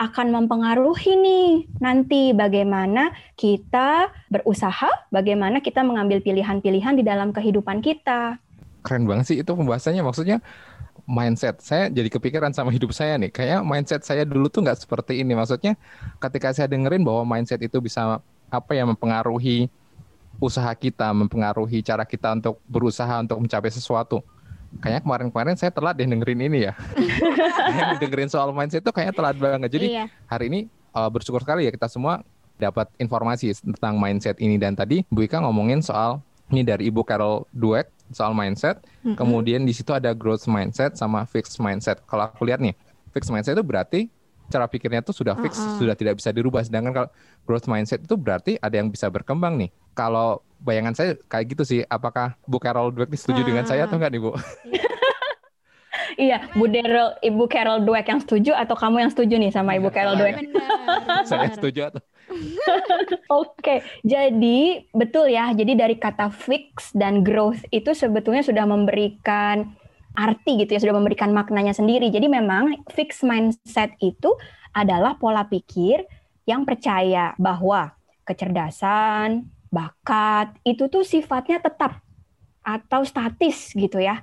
akan 0.00 0.32
mempengaruhi 0.32 1.12
nih 1.12 1.48
nanti 1.76 2.32
bagaimana 2.32 3.12
kita 3.36 4.08
berusaha, 4.32 4.88
bagaimana 5.12 5.60
kita 5.60 5.84
mengambil 5.84 6.24
pilihan-pilihan 6.24 6.96
di 6.96 7.04
dalam 7.04 7.36
kehidupan 7.36 7.84
kita. 7.84 8.40
Keren 8.80 9.04
banget 9.04 9.28
sih 9.28 9.36
itu 9.44 9.52
pembahasannya 9.52 10.00
maksudnya 10.00 10.40
mindset. 11.04 11.60
Saya 11.60 11.92
jadi 11.92 12.08
kepikiran 12.08 12.56
sama 12.56 12.72
hidup 12.72 12.96
saya 12.96 13.20
nih. 13.20 13.28
Kayak 13.28 13.60
mindset 13.60 14.00
saya 14.00 14.24
dulu 14.24 14.48
tuh 14.48 14.64
nggak 14.64 14.88
seperti 14.88 15.20
ini. 15.20 15.36
Maksudnya 15.36 15.76
ketika 16.16 16.56
saya 16.56 16.64
dengerin 16.72 17.04
bahwa 17.04 17.36
mindset 17.36 17.60
itu 17.60 17.76
bisa 17.84 18.24
apa 18.48 18.72
ya 18.72 18.88
mempengaruhi 18.88 19.68
usaha 20.40 20.72
kita, 20.72 21.12
mempengaruhi 21.12 21.84
cara 21.84 22.08
kita 22.08 22.32
untuk 22.32 22.56
berusaha 22.64 23.20
untuk 23.20 23.36
mencapai 23.36 23.68
sesuatu 23.68 24.24
kayaknya 24.78 25.02
kemarin-kemarin 25.02 25.54
saya 25.58 25.74
telat 25.74 25.98
deh 25.98 26.06
dengerin 26.06 26.40
ini 26.46 26.58
ya. 26.70 26.72
dengerin 28.02 28.30
soal 28.30 28.54
mindset 28.54 28.86
itu 28.86 28.92
kayaknya 28.94 29.14
telat 29.18 29.36
banget. 29.36 29.70
Jadi 29.74 29.86
iya. 29.98 30.06
hari 30.30 30.46
ini 30.46 30.60
uh, 30.94 31.10
bersyukur 31.10 31.42
sekali 31.42 31.66
ya 31.66 31.74
kita 31.74 31.90
semua 31.90 32.22
dapat 32.60 32.86
informasi 33.00 33.50
tentang 33.56 33.98
mindset 33.98 34.36
ini 34.38 34.60
dan 34.60 34.76
tadi 34.76 35.02
Bu 35.08 35.26
Ika 35.26 35.40
ngomongin 35.42 35.80
soal 35.82 36.20
ini 36.52 36.62
dari 36.66 36.90
Ibu 36.90 37.02
Carol 37.02 37.46
Dweck 37.50 37.90
soal 38.14 38.34
mindset. 38.36 38.82
Mm 39.02 39.14
-hmm. 39.14 39.16
Kemudian 39.16 39.60
di 39.66 39.72
situ 39.74 39.90
ada 39.94 40.12
growth 40.14 40.46
mindset 40.46 40.98
sama 40.98 41.24
fixed 41.26 41.58
mindset. 41.62 42.02
Kalau 42.06 42.26
aku 42.26 42.42
lihat 42.46 42.58
nih, 42.58 42.74
fixed 43.14 43.30
mindset 43.30 43.56
itu 43.56 43.64
berarti 43.64 44.00
cara 44.50 44.66
pikirnya 44.66 45.06
tuh 45.06 45.14
sudah 45.14 45.38
fix, 45.38 45.56
uh 45.56 45.62
-uh. 45.62 45.78
sudah 45.78 45.94
tidak 45.94 46.18
bisa 46.18 46.34
dirubah. 46.34 46.66
Sedangkan 46.66 46.92
kalau 46.92 47.08
growth 47.46 47.70
mindset 47.70 48.02
itu 48.02 48.18
berarti 48.18 48.58
ada 48.58 48.74
yang 48.74 48.90
bisa 48.90 49.06
berkembang 49.06 49.56
nih. 49.56 49.70
Kalau 49.94 50.42
bayangan 50.60 50.94
saya 50.94 51.10
kayak 51.26 51.56
gitu 51.56 51.62
sih. 51.66 51.80
Apakah 51.88 52.36
Bu 52.44 52.60
Carol 52.60 52.92
Dweck 52.92 53.12
setuju 53.16 53.40
uh 53.42 53.46
dengan 53.48 53.64
saya 53.64 53.88
atau 53.88 53.96
enggak 53.96 54.12
nih 54.12 54.22
Bu? 54.22 54.32
iya, 56.30 56.46
Bu 56.52 56.68
Carol, 56.68 57.08
Ibu 57.24 57.44
Carol 57.48 57.78
Dweck 57.82 58.06
yang 58.06 58.20
setuju 58.20 58.52
atau 58.54 58.76
kamu 58.76 59.08
yang 59.08 59.10
setuju 59.12 59.34
nih 59.40 59.52
sama 59.52 59.76
Ibu 59.80 59.88
Carol 59.90 60.14
Dweck? 60.20 60.36
saya 61.24 61.50
setuju 61.50 61.90
atau 61.90 62.02
Oke, 63.42 63.82
jadi 64.06 64.86
betul 64.94 65.34
ya. 65.34 65.50
Jadi 65.50 65.72
dari 65.74 65.96
kata 65.98 66.30
fix 66.30 66.94
dan 66.94 67.26
growth 67.26 67.62
itu 67.74 67.90
sebetulnya 67.90 68.46
sudah 68.46 68.64
memberikan 68.66 69.74
arti 70.14 70.62
gitu 70.62 70.78
ya, 70.78 70.80
sudah 70.82 70.96
memberikan 70.96 71.34
maknanya 71.34 71.74
sendiri. 71.74 72.10
Jadi 72.10 72.26
memang 72.30 72.86
fix 72.90 73.22
mindset 73.26 73.94
itu 74.02 74.30
adalah 74.70 75.18
pola 75.18 75.46
pikir 75.46 76.06
yang 76.46 76.62
percaya 76.62 77.34
bahwa 77.38 77.94
kecerdasan, 78.26 79.50
bakat 79.70 80.58
itu 80.66 80.90
tuh 80.90 81.06
sifatnya 81.06 81.62
tetap 81.62 82.02
atau 82.60 83.06
statis 83.06 83.72
gitu 83.72 84.02
ya. 84.02 84.20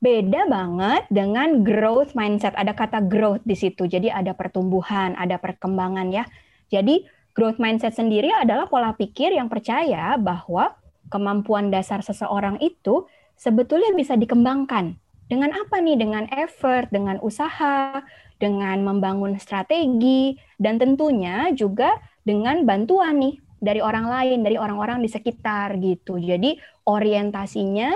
Beda 0.00 0.48
banget 0.48 1.06
dengan 1.12 1.60
growth 1.60 2.16
mindset. 2.16 2.56
Ada 2.56 2.72
kata 2.72 3.04
growth 3.04 3.44
di 3.44 3.56
situ. 3.56 3.86
Jadi 3.86 4.08
ada 4.08 4.32
pertumbuhan, 4.32 5.14
ada 5.16 5.36
perkembangan 5.36 6.08
ya. 6.10 6.24
Jadi 6.72 7.04
growth 7.36 7.60
mindset 7.60 7.94
sendiri 7.94 8.32
adalah 8.32 8.66
pola 8.66 8.96
pikir 8.96 9.32
yang 9.36 9.52
percaya 9.52 10.16
bahwa 10.16 10.76
kemampuan 11.12 11.68
dasar 11.68 12.00
seseorang 12.00 12.56
itu 12.64 13.06
sebetulnya 13.36 13.92
bisa 13.92 14.16
dikembangkan. 14.16 14.96
Dengan 15.30 15.54
apa 15.54 15.78
nih? 15.78 16.00
Dengan 16.00 16.26
effort, 16.32 16.90
dengan 16.90 17.20
usaha, 17.22 18.02
dengan 18.40 18.82
membangun 18.82 19.36
strategi, 19.36 20.34
dan 20.56 20.80
tentunya 20.80 21.52
juga 21.52 21.92
dengan 22.24 22.64
bantuan 22.64 23.20
nih 23.20 23.36
dari 23.60 23.84
orang 23.84 24.08
lain, 24.08 24.40
dari 24.40 24.56
orang-orang 24.56 25.04
di 25.04 25.08
sekitar 25.12 25.76
gitu. 25.78 26.16
Jadi 26.16 26.56
orientasinya 26.88 27.92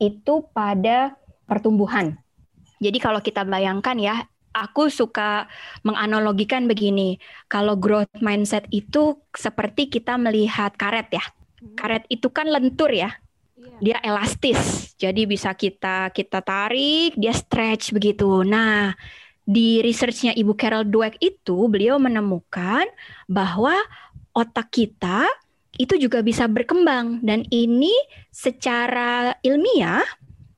itu 0.00 0.42
pada 0.50 1.14
pertumbuhan. 1.44 2.16
Jadi 2.82 2.98
kalau 2.98 3.22
kita 3.22 3.46
bayangkan 3.46 3.94
ya, 4.00 4.26
aku 4.56 4.90
suka 4.90 5.46
menganalogikan 5.86 6.66
begini. 6.66 7.20
Kalau 7.46 7.78
growth 7.78 8.10
mindset 8.18 8.66
itu 8.74 9.20
seperti 9.30 9.86
kita 9.86 10.18
melihat 10.18 10.74
karet 10.74 11.08
ya. 11.12 11.24
Hmm. 11.60 11.76
Karet 11.78 12.04
itu 12.10 12.26
kan 12.32 12.50
lentur 12.50 12.90
ya. 12.90 13.14
Iya. 13.54 13.78
Dia 13.78 13.98
elastis. 14.02 14.92
Jadi 14.98 15.28
bisa 15.28 15.54
kita 15.54 16.10
kita 16.10 16.42
tarik, 16.42 17.14
dia 17.14 17.30
stretch 17.30 17.94
begitu. 17.94 18.42
Nah, 18.42 18.96
di 19.42 19.82
researchnya 19.82 20.34
Ibu 20.38 20.54
Carol 20.54 20.86
Dweck 20.86 21.18
itu 21.18 21.66
beliau 21.66 21.98
menemukan 21.98 22.86
bahwa 23.26 23.74
otak 24.32 24.72
kita 24.72 25.24
itu 25.80 25.96
juga 25.96 26.20
bisa 26.20 26.44
berkembang 26.48 27.24
dan 27.24 27.48
ini 27.48 27.92
secara 28.28 29.32
ilmiah 29.40 30.04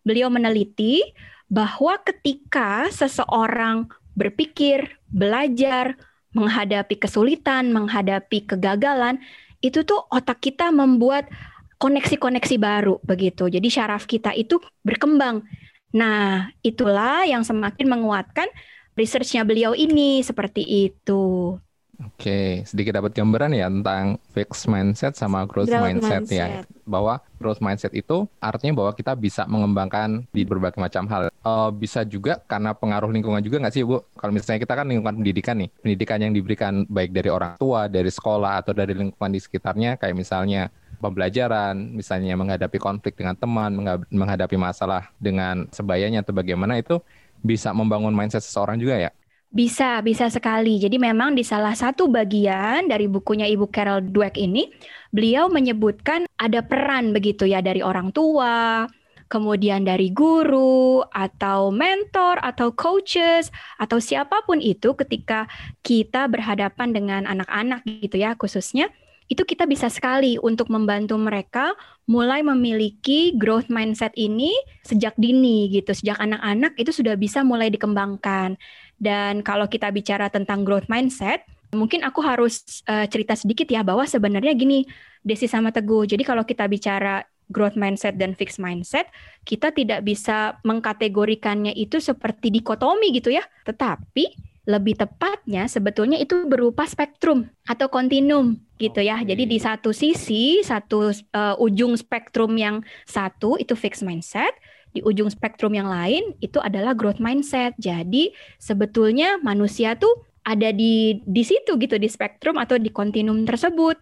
beliau 0.03 0.27
meneliti 0.29 1.01
bahwa 1.47 1.97
ketika 2.03 2.91
seseorang 2.91 3.87
berpikir, 4.19 4.99
belajar, 5.07 5.95
menghadapi 6.35 6.99
kesulitan, 6.99 7.71
menghadapi 7.71 8.43
kegagalan, 8.43 9.23
itu 9.63 9.87
tuh 9.87 10.03
otak 10.11 10.43
kita 10.43 10.75
membuat 10.75 11.31
koneksi-koneksi 11.79 12.57
baru 12.59 12.99
begitu. 13.07 13.47
Jadi 13.47 13.69
syaraf 13.71 14.05
kita 14.05 14.35
itu 14.35 14.59
berkembang. 14.83 15.47
Nah, 15.95 16.51
itulah 16.67 17.23
yang 17.23 17.47
semakin 17.47 17.87
menguatkan 17.87 18.51
researchnya 18.99 19.47
beliau 19.47 19.79
ini 19.79 20.23
seperti 20.27 20.91
itu. 20.91 21.55
Oke, 22.03 22.67
sedikit 22.67 22.99
dapat 22.99 23.15
gambaran 23.15 23.55
ya 23.55 23.71
tentang 23.71 24.19
fixed 24.35 24.67
mindset 24.67 25.15
sama 25.15 25.47
growth, 25.47 25.71
growth 25.71 25.85
mindset, 25.85 26.27
ya. 26.27 26.47
mindset 26.51 26.67
ya. 26.67 26.83
Bahwa 26.83 27.15
growth 27.39 27.63
mindset 27.63 27.93
itu 27.95 28.27
artinya 28.43 28.83
bahwa 28.83 28.93
kita 28.97 29.13
bisa 29.15 29.47
mengembangkan 29.47 30.27
di 30.35 30.43
berbagai 30.43 30.83
macam 30.83 31.07
hal. 31.07 31.31
Uh, 31.47 31.71
bisa 31.71 32.03
juga 32.03 32.43
karena 32.51 32.75
pengaruh 32.75 33.11
lingkungan 33.13 33.39
juga 33.45 33.63
nggak 33.63 33.75
sih 33.75 33.87
Bu? 33.87 34.03
Kalau 34.19 34.33
misalnya 34.35 34.61
kita 34.67 34.75
kan 34.75 34.87
lingkungan 34.91 35.23
pendidikan 35.23 35.55
nih, 35.61 35.71
pendidikan 35.81 36.19
yang 36.19 36.33
diberikan 36.35 36.73
baik 36.91 37.15
dari 37.15 37.31
orang 37.31 37.55
tua, 37.61 37.87
dari 37.87 38.11
sekolah 38.11 38.65
atau 38.65 38.73
dari 38.75 38.93
lingkungan 38.97 39.31
di 39.31 39.41
sekitarnya, 39.41 39.95
kayak 40.01 40.17
misalnya 40.19 40.73
pembelajaran, 40.99 41.77
misalnya 41.95 42.35
menghadapi 42.35 42.81
konflik 42.81 43.15
dengan 43.15 43.37
teman, 43.37 43.77
menghadapi 44.09 44.57
masalah 44.57 45.13
dengan 45.21 45.69
sebayanya 45.71 46.25
atau 46.25 46.33
bagaimana 46.33 46.81
itu 46.81 46.99
bisa 47.45 47.77
membangun 47.77 48.17
mindset 48.17 48.41
seseorang 48.41 48.81
juga 48.81 48.97
ya? 48.97 49.11
Bisa, 49.55 50.03
bisa 50.03 50.27
sekali. 50.35 50.83
Jadi 50.83 50.99
memang 50.99 51.39
di 51.39 51.47
salah 51.47 51.79
satu 51.79 52.11
bagian 52.11 52.91
dari 52.91 53.07
bukunya 53.07 53.47
Ibu 53.47 53.71
Carol 53.71 54.03
Dweck 54.03 54.35
ini, 54.35 54.67
beliau 55.15 55.47
menyebutkan 55.47 56.27
ada 56.35 56.59
peran 56.67 57.15
begitu 57.15 57.47
ya 57.47 57.63
dari 57.63 57.79
orang 57.79 58.11
tua, 58.11 58.91
kemudian 59.31 59.87
dari 59.87 60.11
guru 60.11 61.07
atau 61.07 61.71
mentor 61.71 62.43
atau 62.43 62.75
coaches 62.75 63.55
atau 63.79 64.03
siapa 64.03 64.43
pun 64.43 64.59
itu 64.59 64.91
ketika 64.99 65.47
kita 65.87 66.27
berhadapan 66.27 66.91
dengan 66.91 67.23
anak-anak 67.23 67.87
gitu 67.87 68.19
ya 68.19 68.35
khususnya 68.35 68.91
itu 69.33 69.41
kita 69.49 69.65
bisa 69.65 69.89
sekali 69.89 70.37
untuk 70.37 70.69
membantu 70.69 71.17
mereka 71.17 71.73
mulai 72.05 72.45
memiliki 72.45 73.33
growth 73.41 73.73
mindset 73.73 74.13
ini 74.21 74.53
sejak 74.85 75.17
dini 75.17 75.73
gitu 75.73 75.97
sejak 75.97 76.21
anak-anak 76.21 76.77
itu 76.77 76.93
sudah 76.93 77.17
bisa 77.17 77.41
mulai 77.41 77.73
dikembangkan 77.73 78.61
dan 78.99 79.43
kalau 79.43 79.67
kita 79.67 79.91
bicara 79.91 80.31
tentang 80.31 80.63
growth 80.63 80.87
mindset, 80.87 81.43
mungkin 81.75 82.07
aku 82.07 82.23
harus 82.23 82.83
uh, 82.87 83.05
cerita 83.11 83.35
sedikit 83.35 83.67
ya 83.67 83.83
bahwa 83.83 84.07
sebenarnya 84.07 84.55
gini, 84.55 84.87
Desi 85.25 85.51
sama 85.51 85.75
Teguh. 85.75 86.07
Jadi 86.07 86.23
kalau 86.23 86.47
kita 86.47 86.69
bicara 86.71 87.25
growth 87.53 87.77
mindset 87.77 88.17
dan 88.17 88.33
fixed 88.33 88.63
mindset, 88.63 89.11
kita 89.45 89.75
tidak 89.75 90.07
bisa 90.07 90.57
mengkategorikannya 90.65 91.77
itu 91.77 92.01
seperti 92.01 92.49
dikotomi 92.55 93.13
gitu 93.13 93.35
ya. 93.35 93.45
Tetapi 93.69 94.55
lebih 94.65 94.97
tepatnya 94.97 95.69
sebetulnya 95.69 96.17
itu 96.17 96.49
berupa 96.49 96.89
spektrum 96.89 97.45
atau 97.69 97.93
kontinum 97.93 98.57
gitu 98.81 99.05
ya. 99.05 99.21
Jadi 99.21 99.45
di 99.45 99.61
satu 99.61 99.93
sisi, 99.93 100.65
satu 100.65 101.13
uh, 101.13 101.55
ujung 101.61 101.93
spektrum 102.01 102.57
yang 102.57 102.81
satu 103.05 103.61
itu 103.61 103.77
fixed 103.77 104.01
mindset, 104.01 104.57
di 104.95 105.03
ujung 105.03 105.27
spektrum 105.27 105.75
yang 105.75 105.91
lain 105.91 106.39
itu 106.39 106.63
adalah 106.63 106.95
growth 106.95 107.19
mindset. 107.19 107.75
Jadi 107.83 108.31
sebetulnya 108.63 109.43
manusia 109.43 109.99
tuh 109.99 110.23
ada 110.47 110.71
di 110.71 111.19
di 111.27 111.43
situ 111.43 111.75
gitu 111.75 111.99
di 111.99 112.07
spektrum 112.07 112.57
atau 112.57 112.79
di 112.79 112.95
kontinum 112.95 113.43
tersebut. 113.43 113.99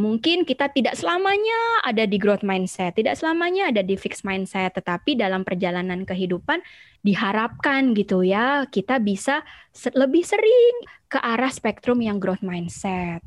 Mungkin 0.00 0.48
kita 0.48 0.72
tidak 0.72 0.96
selamanya 0.96 1.84
ada 1.84 2.08
di 2.08 2.16
growth 2.16 2.46
mindset, 2.46 2.96
tidak 2.96 3.20
selamanya 3.20 3.68
ada 3.68 3.84
di 3.84 4.00
fixed 4.00 4.24
mindset, 4.24 4.72
tetapi 4.72 5.18
dalam 5.18 5.44
perjalanan 5.44 6.08
kehidupan 6.08 6.62
diharapkan 7.04 7.92
gitu 7.92 8.24
ya, 8.24 8.64
kita 8.70 8.96
bisa 9.02 9.44
lebih 9.92 10.24
sering 10.24 10.74
ke 11.10 11.20
arah 11.20 11.52
spektrum 11.52 12.00
yang 12.00 12.16
growth 12.16 12.40
mindset. 12.40 13.20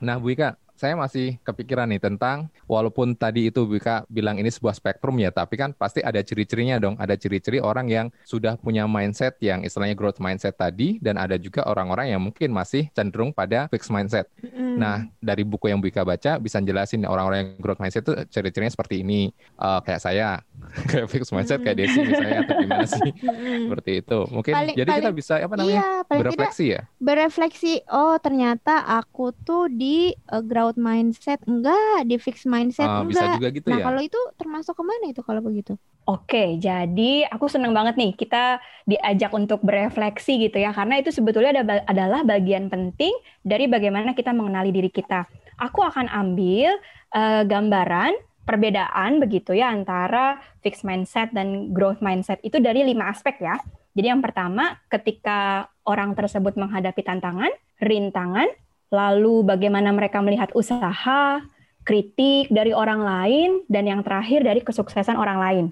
Nah, 0.00 0.22
Bu 0.22 0.30
Ika, 0.30 0.56
saya 0.76 0.94
masih 0.94 1.40
kepikiran 1.42 1.88
nih 1.88 2.00
tentang 2.00 2.52
walaupun 2.68 3.16
tadi 3.16 3.48
itu 3.48 3.64
Bika 3.64 4.04
bilang 4.06 4.36
ini 4.36 4.52
sebuah 4.52 4.76
spektrum 4.76 5.16
ya, 5.18 5.32
tapi 5.32 5.56
kan 5.56 5.72
pasti 5.72 6.04
ada 6.04 6.20
ciri-cirinya 6.20 6.76
dong. 6.76 6.94
Ada 7.00 7.16
ciri-ciri 7.16 7.58
orang 7.58 7.88
yang 7.88 8.06
sudah 8.28 8.60
punya 8.60 8.84
mindset 8.84 9.40
yang 9.40 9.64
istilahnya 9.64 9.96
growth 9.96 10.20
mindset 10.20 10.54
tadi 10.54 11.00
dan 11.00 11.16
ada 11.16 11.40
juga 11.40 11.64
orang-orang 11.64 12.12
yang 12.12 12.20
mungkin 12.20 12.52
masih 12.52 12.92
cenderung 12.92 13.32
pada 13.32 13.66
fixed 13.72 13.90
mindset. 13.90 14.28
Mm. 14.44 14.76
Nah, 14.76 15.08
dari 15.18 15.42
buku 15.42 15.72
yang 15.72 15.80
Bika 15.80 16.04
baca 16.04 16.36
bisa 16.36 16.60
jelasin 16.60 17.08
orang-orang 17.08 17.38
yang 17.42 17.50
growth 17.58 17.80
mindset 17.80 18.04
itu 18.04 18.12
ciri-cirinya 18.28 18.72
seperti 18.72 19.00
ini. 19.00 19.32
Uh, 19.56 19.80
kayak 19.80 20.04
saya, 20.04 20.44
kayak 20.92 21.08
fixed 21.08 21.32
mindset 21.32 21.64
kayak 21.64 21.80
Desi 21.80 22.04
misalnya 22.04 22.44
atau 22.44 22.54
gimana 22.60 22.86
sih? 22.86 23.10
seperti 23.64 23.92
itu. 24.04 24.18
Mungkin 24.28 24.52
paling, 24.52 24.76
jadi 24.76 24.90
paling, 24.92 25.04
kita 25.04 25.10
bisa 25.16 25.34
apa 25.40 25.54
namanya? 25.56 25.80
Iya, 25.80 25.88
berefleksi 26.20 26.64
ya. 26.68 26.80
Berefleksi, 27.00 27.72
oh 27.88 28.16
ternyata 28.20 28.84
aku 28.84 29.32
tuh 29.32 29.72
di 29.72 30.12
uh, 30.28 30.42
growth 30.44 30.65
growth 30.66 30.82
mindset 30.82 31.38
enggak, 31.46 32.10
di 32.10 32.18
fix 32.18 32.42
mindset 32.42 32.90
uh, 32.90 33.06
enggak. 33.06 33.14
Bisa 33.14 33.38
juga 33.38 33.50
gitu 33.54 33.66
nah, 33.70 33.78
ya. 33.78 33.84
kalau 33.86 34.00
itu 34.02 34.20
termasuk 34.34 34.74
ke 34.74 34.82
mana 34.82 35.04
itu 35.14 35.22
kalau 35.22 35.38
begitu? 35.38 35.78
Oke, 36.10 36.58
jadi 36.58 37.26
aku 37.30 37.46
senang 37.46 37.70
banget 37.70 37.94
nih 37.94 38.18
kita 38.18 38.58
diajak 38.82 39.30
untuk 39.30 39.62
berefleksi 39.62 40.42
gitu 40.50 40.58
ya, 40.58 40.74
karena 40.74 40.98
itu 40.98 41.14
sebetulnya 41.14 41.62
ada, 41.62 41.86
adalah 41.86 42.26
bagian 42.26 42.66
penting 42.66 43.14
dari 43.46 43.70
bagaimana 43.70 44.10
kita 44.18 44.34
mengenali 44.34 44.74
diri 44.74 44.90
kita. 44.90 45.22
Aku 45.62 45.86
akan 45.86 46.10
ambil 46.10 46.74
uh, 47.14 47.46
gambaran 47.46 48.18
perbedaan 48.42 49.22
begitu 49.22 49.54
ya 49.54 49.70
antara 49.70 50.42
fixed 50.66 50.82
mindset 50.82 51.30
dan 51.30 51.70
growth 51.70 52.02
mindset 52.02 52.42
itu 52.42 52.58
dari 52.58 52.82
lima 52.82 53.10
aspek 53.14 53.38
ya. 53.38 53.58
Jadi 53.94 54.06
yang 54.10 54.22
pertama, 54.22 54.82
ketika 54.90 55.70
orang 55.86 56.18
tersebut 56.18 56.58
menghadapi 56.58 57.06
tantangan, 57.06 57.50
rintangan, 57.78 58.50
lalu 58.90 59.42
bagaimana 59.42 59.90
mereka 59.90 60.22
melihat 60.22 60.52
usaha, 60.54 61.42
kritik 61.86 62.50
dari 62.50 62.70
orang 62.74 63.00
lain, 63.02 63.50
dan 63.66 63.86
yang 63.86 64.00
terakhir 64.02 64.42
dari 64.42 64.60
kesuksesan 64.62 65.14
orang 65.18 65.38
lain. 65.38 65.64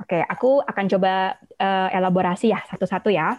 Oke, 0.00 0.18
aku 0.18 0.64
akan 0.64 0.84
coba 0.90 1.36
uh, 1.60 1.88
elaborasi 1.92 2.50
ya 2.50 2.60
satu-satu 2.66 3.12
ya. 3.12 3.38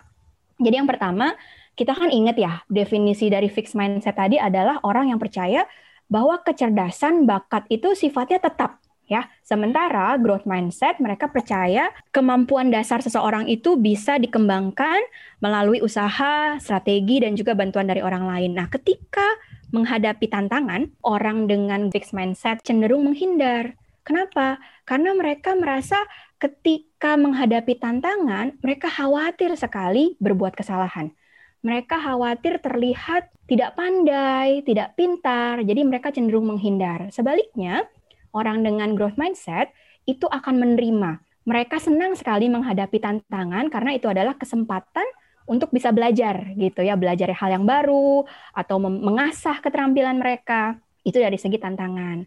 Jadi 0.61 0.75
yang 0.79 0.87
pertama, 0.87 1.33
kita 1.73 1.97
kan 1.97 2.13
ingat 2.13 2.37
ya, 2.37 2.61
definisi 2.69 3.27
dari 3.27 3.49
fixed 3.49 3.73
mindset 3.73 4.15
tadi 4.15 4.37
adalah 4.37 4.79
orang 4.85 5.09
yang 5.09 5.19
percaya 5.19 5.65
bahwa 6.11 6.37
kecerdasan 6.45 7.25
bakat 7.25 7.65
itu 7.73 7.97
sifatnya 7.97 8.37
tetap 8.37 8.82
ya. 9.07 9.27
Sementara 9.43 10.15
growth 10.19 10.47
mindset 10.47 10.97
mereka 10.99 11.29
percaya 11.29 11.91
kemampuan 12.15 12.71
dasar 12.71 13.03
seseorang 13.03 13.47
itu 13.51 13.75
bisa 13.75 14.15
dikembangkan 14.17 14.99
melalui 15.43 15.83
usaha, 15.83 16.57
strategi 16.59 17.23
dan 17.23 17.35
juga 17.35 17.53
bantuan 17.57 17.87
dari 17.87 17.99
orang 17.99 18.25
lain. 18.25 18.55
Nah, 18.55 18.67
ketika 18.71 19.25
menghadapi 19.73 20.29
tantangan, 20.29 20.93
orang 21.01 21.49
dengan 21.49 21.89
fixed 21.89 22.13
mindset 22.13 22.61
cenderung 22.61 23.09
menghindar. 23.09 23.73
Kenapa? 24.05 24.61
Karena 24.85 25.17
mereka 25.17 25.57
merasa 25.57 25.97
ketika 26.37 27.15
menghadapi 27.15 27.79
tantangan, 27.79 28.59
mereka 28.61 28.91
khawatir 28.91 29.55
sekali 29.55 30.19
berbuat 30.19 30.53
kesalahan. 30.53 31.15
mereka 31.63 31.95
khawatir 31.95 32.59
terlihat 32.59 33.31
tidak 33.47 33.79
pandai, 33.79 34.61
tidak 34.67 34.99
pintar, 34.99 35.63
jadi 35.63 35.81
mereka 35.87 36.11
cenderung 36.11 36.51
menghindar. 36.51 37.07
Sebaliknya, 37.09 37.87
orang 38.33 38.65
dengan 38.65 38.97
growth 38.97 39.15
mindset 39.15 39.71
itu 40.03 40.27
akan 40.27 40.59
menerima. 40.59 41.23
Mereka 41.43 41.79
senang 41.79 42.15
sekali 42.17 42.47
menghadapi 42.51 42.99
tantangan 42.99 43.67
karena 43.71 43.91
itu 43.95 44.07
adalah 44.11 44.35
kesempatan 44.35 45.05
untuk 45.43 45.71
bisa 45.75 45.91
belajar 45.91 46.55
gitu 46.55 46.83
ya, 46.83 46.95
belajar 46.95 47.31
hal 47.35 47.59
yang 47.59 47.65
baru 47.67 48.23
atau 48.55 48.79
mengasah 48.79 49.59
keterampilan 49.59 50.19
mereka. 50.19 50.79
Itu 51.03 51.19
dari 51.19 51.35
segi 51.35 51.59
tantangan. 51.59 52.23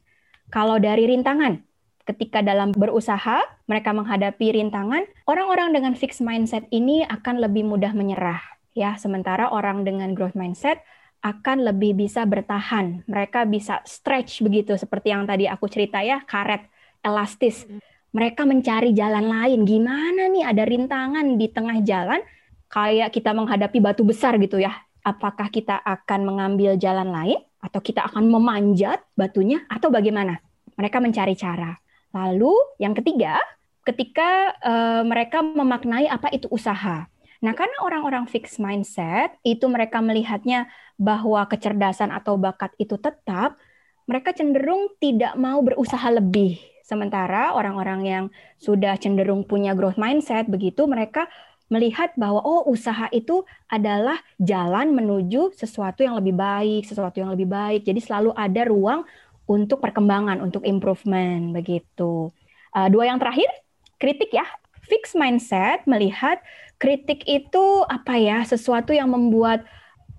Kalau 0.52 0.76
dari 0.76 1.08
rintangan, 1.08 1.58
ketika 2.06 2.44
dalam 2.44 2.70
berusaha, 2.70 3.42
mereka 3.66 3.90
menghadapi 3.90 4.54
rintangan, 4.54 5.08
orang-orang 5.26 5.74
dengan 5.74 5.92
fixed 5.98 6.22
mindset 6.22 6.68
ini 6.70 7.02
akan 7.08 7.42
lebih 7.42 7.66
mudah 7.66 7.90
menyerah. 7.96 8.40
Ya, 8.76 8.94
sementara 9.00 9.48
orang 9.48 9.88
dengan 9.88 10.12
growth 10.12 10.36
mindset 10.36 10.84
akan 11.26 11.66
lebih 11.66 11.98
bisa 11.98 12.22
bertahan. 12.22 13.02
Mereka 13.10 13.50
bisa 13.50 13.82
stretch 13.82 14.46
begitu, 14.46 14.78
seperti 14.78 15.10
yang 15.10 15.26
tadi 15.26 15.50
aku 15.50 15.66
cerita 15.66 15.98
ya, 15.98 16.22
karet, 16.22 16.62
elastis. 17.02 17.66
Mereka 18.14 18.46
mencari 18.46 18.94
jalan 18.94 19.26
lain. 19.26 19.66
Gimana 19.66 20.30
nih 20.30 20.46
ada 20.46 20.62
rintangan 20.62 21.26
di 21.34 21.46
tengah 21.50 21.82
jalan, 21.82 22.22
kayak 22.70 23.10
kita 23.10 23.34
menghadapi 23.34 23.78
batu 23.82 24.06
besar 24.06 24.38
gitu 24.38 24.62
ya. 24.62 24.72
Apakah 25.02 25.50
kita 25.50 25.82
akan 25.82 26.22
mengambil 26.22 26.78
jalan 26.78 27.10
lain, 27.10 27.38
atau 27.58 27.82
kita 27.82 28.06
akan 28.06 28.30
memanjat 28.30 29.02
batunya, 29.18 29.66
atau 29.66 29.90
bagaimana? 29.90 30.38
Mereka 30.78 31.02
mencari 31.02 31.34
cara. 31.34 31.74
Lalu 32.14 32.54
yang 32.78 32.94
ketiga, 32.94 33.38
ketika 33.86 34.54
uh, 34.62 35.02
mereka 35.06 35.42
memaknai 35.42 36.06
apa 36.10 36.30
itu 36.34 36.46
usaha. 36.50 37.06
Nah, 37.44 37.52
karena 37.52 37.76
orang-orang 37.84 38.24
fixed 38.30 38.56
mindset 38.62 39.36
itu 39.44 39.68
mereka 39.68 40.00
melihatnya 40.00 40.70
bahwa 40.96 41.44
kecerdasan 41.44 42.08
atau 42.12 42.40
bakat 42.40 42.72
itu 42.80 42.96
tetap, 42.96 43.60
mereka 44.06 44.32
cenderung 44.32 44.94
tidak 45.02 45.34
mau 45.36 45.60
berusaha 45.60 46.08
lebih. 46.08 46.56
Sementara 46.86 47.50
orang-orang 47.52 48.00
yang 48.06 48.24
sudah 48.62 48.94
cenderung 48.96 49.42
punya 49.42 49.74
growth 49.74 49.98
mindset 49.98 50.46
begitu 50.46 50.86
mereka 50.86 51.26
melihat 51.66 52.14
bahwa 52.14 52.38
oh 52.46 52.62
usaha 52.70 53.10
itu 53.10 53.42
adalah 53.66 54.14
jalan 54.38 54.94
menuju 54.94 55.50
sesuatu 55.58 56.06
yang 56.06 56.14
lebih 56.14 56.38
baik, 56.38 56.86
sesuatu 56.86 57.18
yang 57.18 57.34
lebih 57.34 57.50
baik. 57.50 57.82
Jadi 57.82 57.98
selalu 57.98 58.30
ada 58.38 58.62
ruang 58.70 59.02
untuk 59.50 59.82
perkembangan, 59.82 60.38
untuk 60.38 60.62
improvement 60.62 61.50
begitu. 61.50 62.30
Uh, 62.70 62.86
dua 62.86 63.10
yang 63.10 63.18
terakhir, 63.18 63.50
kritik 63.98 64.30
ya. 64.30 64.46
Fix 64.86 65.18
mindset 65.18 65.82
melihat 65.90 66.38
kritik 66.78 67.26
itu 67.26 67.82
apa 67.90 68.14
ya, 68.16 68.46
sesuatu 68.46 68.94
yang 68.94 69.10
membuat 69.10 69.66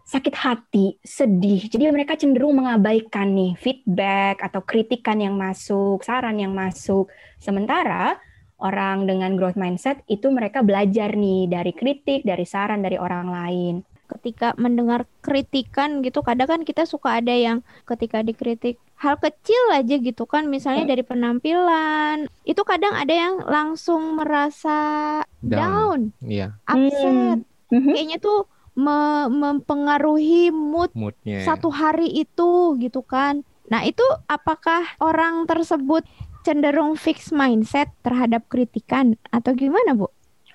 sakit 0.07 0.35
hati, 0.35 0.99
sedih. 1.03 1.67
Jadi 1.67 1.83
mereka 1.91 2.15
cenderung 2.15 2.63
mengabaikan 2.63 3.31
nih 3.35 3.59
feedback 3.59 4.39
atau 4.39 4.63
kritikan 4.63 5.19
yang 5.19 5.35
masuk, 5.35 5.99
saran 6.03 6.39
yang 6.39 6.55
masuk. 6.55 7.11
Sementara 7.39 8.15
orang 8.59 9.03
dengan 9.03 9.35
growth 9.35 9.59
mindset 9.59 10.03
itu 10.07 10.31
mereka 10.31 10.63
belajar 10.63 11.11
nih 11.11 11.51
dari 11.51 11.75
kritik, 11.75 12.23
dari 12.23 12.47
saran 12.47 12.79
dari 12.79 12.95
orang 12.95 13.27
lain 13.27 13.75
ketika 14.17 14.57
mendengar 14.57 15.05
kritikan 15.21 16.01
gitu 16.01 16.25
kadang 16.25 16.49
kan 16.49 16.61
kita 16.65 16.89
suka 16.89 17.21
ada 17.21 17.31
yang 17.31 17.61
ketika 17.85 18.25
dikritik 18.25 18.81
hal 18.97 19.15
kecil 19.21 19.61
aja 19.77 20.01
gitu 20.01 20.25
kan 20.25 20.49
misalnya 20.49 20.89
dari 20.89 21.05
penampilan 21.05 22.25
itu 22.49 22.61
kadang 22.65 22.97
ada 22.97 23.13
yang 23.13 23.45
langsung 23.45 24.17
merasa 24.17 25.21
down, 25.45 26.09
down 26.09 26.25
yeah. 26.25 26.57
upset 26.65 27.45
mm-hmm. 27.69 27.93
kayaknya 27.93 28.17
tuh 28.17 28.49
me- 28.73 29.29
mempengaruhi 29.29 30.49
mood 30.49 30.89
Moodnya. 30.97 31.45
satu 31.45 31.69
hari 31.69 32.09
itu 32.09 32.73
gitu 32.81 33.05
kan 33.05 33.45
nah 33.69 33.85
itu 33.85 34.03
apakah 34.25 34.81
orang 34.97 35.45
tersebut 35.45 36.01
cenderung 36.47 36.95
fix 36.95 37.35
mindset 37.35 37.91
terhadap 38.07 38.47
kritikan 38.47 39.19
atau 39.35 39.51
gimana 39.51 39.91
bu? 39.99 40.07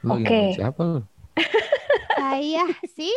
Oke. 0.09 0.25
Okay. 0.25 0.49
Siapa 0.57 1.05
Saya 2.17 2.65
sih 2.97 3.13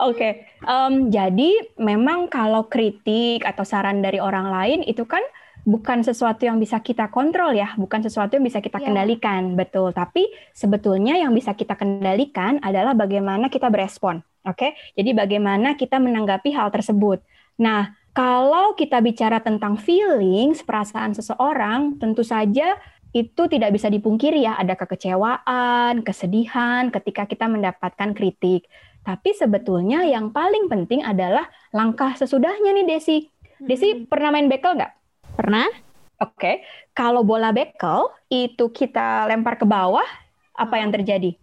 Oke, 0.00 0.16
okay. 0.16 0.32
um, 0.64 1.12
jadi 1.12 1.76
memang 1.76 2.32
kalau 2.32 2.64
kritik 2.72 3.44
atau 3.44 3.68
saran 3.68 4.00
dari 4.00 4.16
orang 4.16 4.48
lain 4.48 4.80
itu 4.88 5.04
kan 5.04 5.20
bukan 5.68 6.00
sesuatu 6.00 6.48
yang 6.48 6.56
bisa 6.56 6.80
kita 6.80 7.12
kontrol 7.12 7.52
ya, 7.52 7.76
bukan 7.76 8.00
sesuatu 8.00 8.40
yang 8.40 8.44
bisa 8.48 8.64
kita 8.64 8.80
yeah. 8.80 8.86
kendalikan, 8.88 9.60
betul. 9.60 9.92
Tapi 9.92 10.32
sebetulnya 10.56 11.20
yang 11.20 11.36
bisa 11.36 11.52
kita 11.52 11.76
kendalikan 11.76 12.56
adalah 12.64 12.96
bagaimana 12.96 13.52
kita 13.52 13.68
berespon. 13.68 14.24
Oke, 14.48 14.56
okay? 14.56 14.70
jadi 14.96 15.12
bagaimana 15.12 15.76
kita 15.76 16.00
menanggapi 16.00 16.48
hal 16.56 16.72
tersebut. 16.72 17.20
Nah, 17.60 17.92
kalau 18.16 18.72
kita 18.72 19.04
bicara 19.04 19.44
tentang 19.44 19.76
feelings, 19.76 20.64
perasaan 20.64 21.12
seseorang, 21.12 22.00
tentu 22.00 22.24
saja 22.24 22.80
itu 23.10 23.42
tidak 23.50 23.74
bisa 23.74 23.90
dipungkiri 23.90 24.46
ya, 24.46 24.56
ada 24.56 24.78
kekecewaan, 24.78 26.00
kesedihan 26.06 26.88
ketika 26.94 27.26
kita 27.26 27.50
mendapatkan 27.50 28.14
kritik. 28.14 28.64
Tapi 29.10 29.34
sebetulnya 29.34 30.06
yang 30.06 30.30
paling 30.30 30.70
penting 30.70 31.02
adalah 31.02 31.50
langkah 31.74 32.14
sesudahnya 32.14 32.70
nih 32.70 32.86
Desi. 32.86 33.26
Desi 33.58 33.90
hmm. 33.90 34.06
pernah 34.06 34.30
main 34.30 34.46
bekel 34.46 34.78
nggak? 34.78 34.92
Pernah. 35.34 35.66
Oke, 36.22 36.38
okay. 36.38 36.54
kalau 36.94 37.26
bola 37.26 37.50
bekel 37.50 38.06
itu 38.30 38.70
kita 38.70 39.26
lempar 39.26 39.58
ke 39.58 39.66
bawah, 39.66 40.06
apa 40.54 40.78
yang 40.78 40.94
terjadi? 40.94 41.34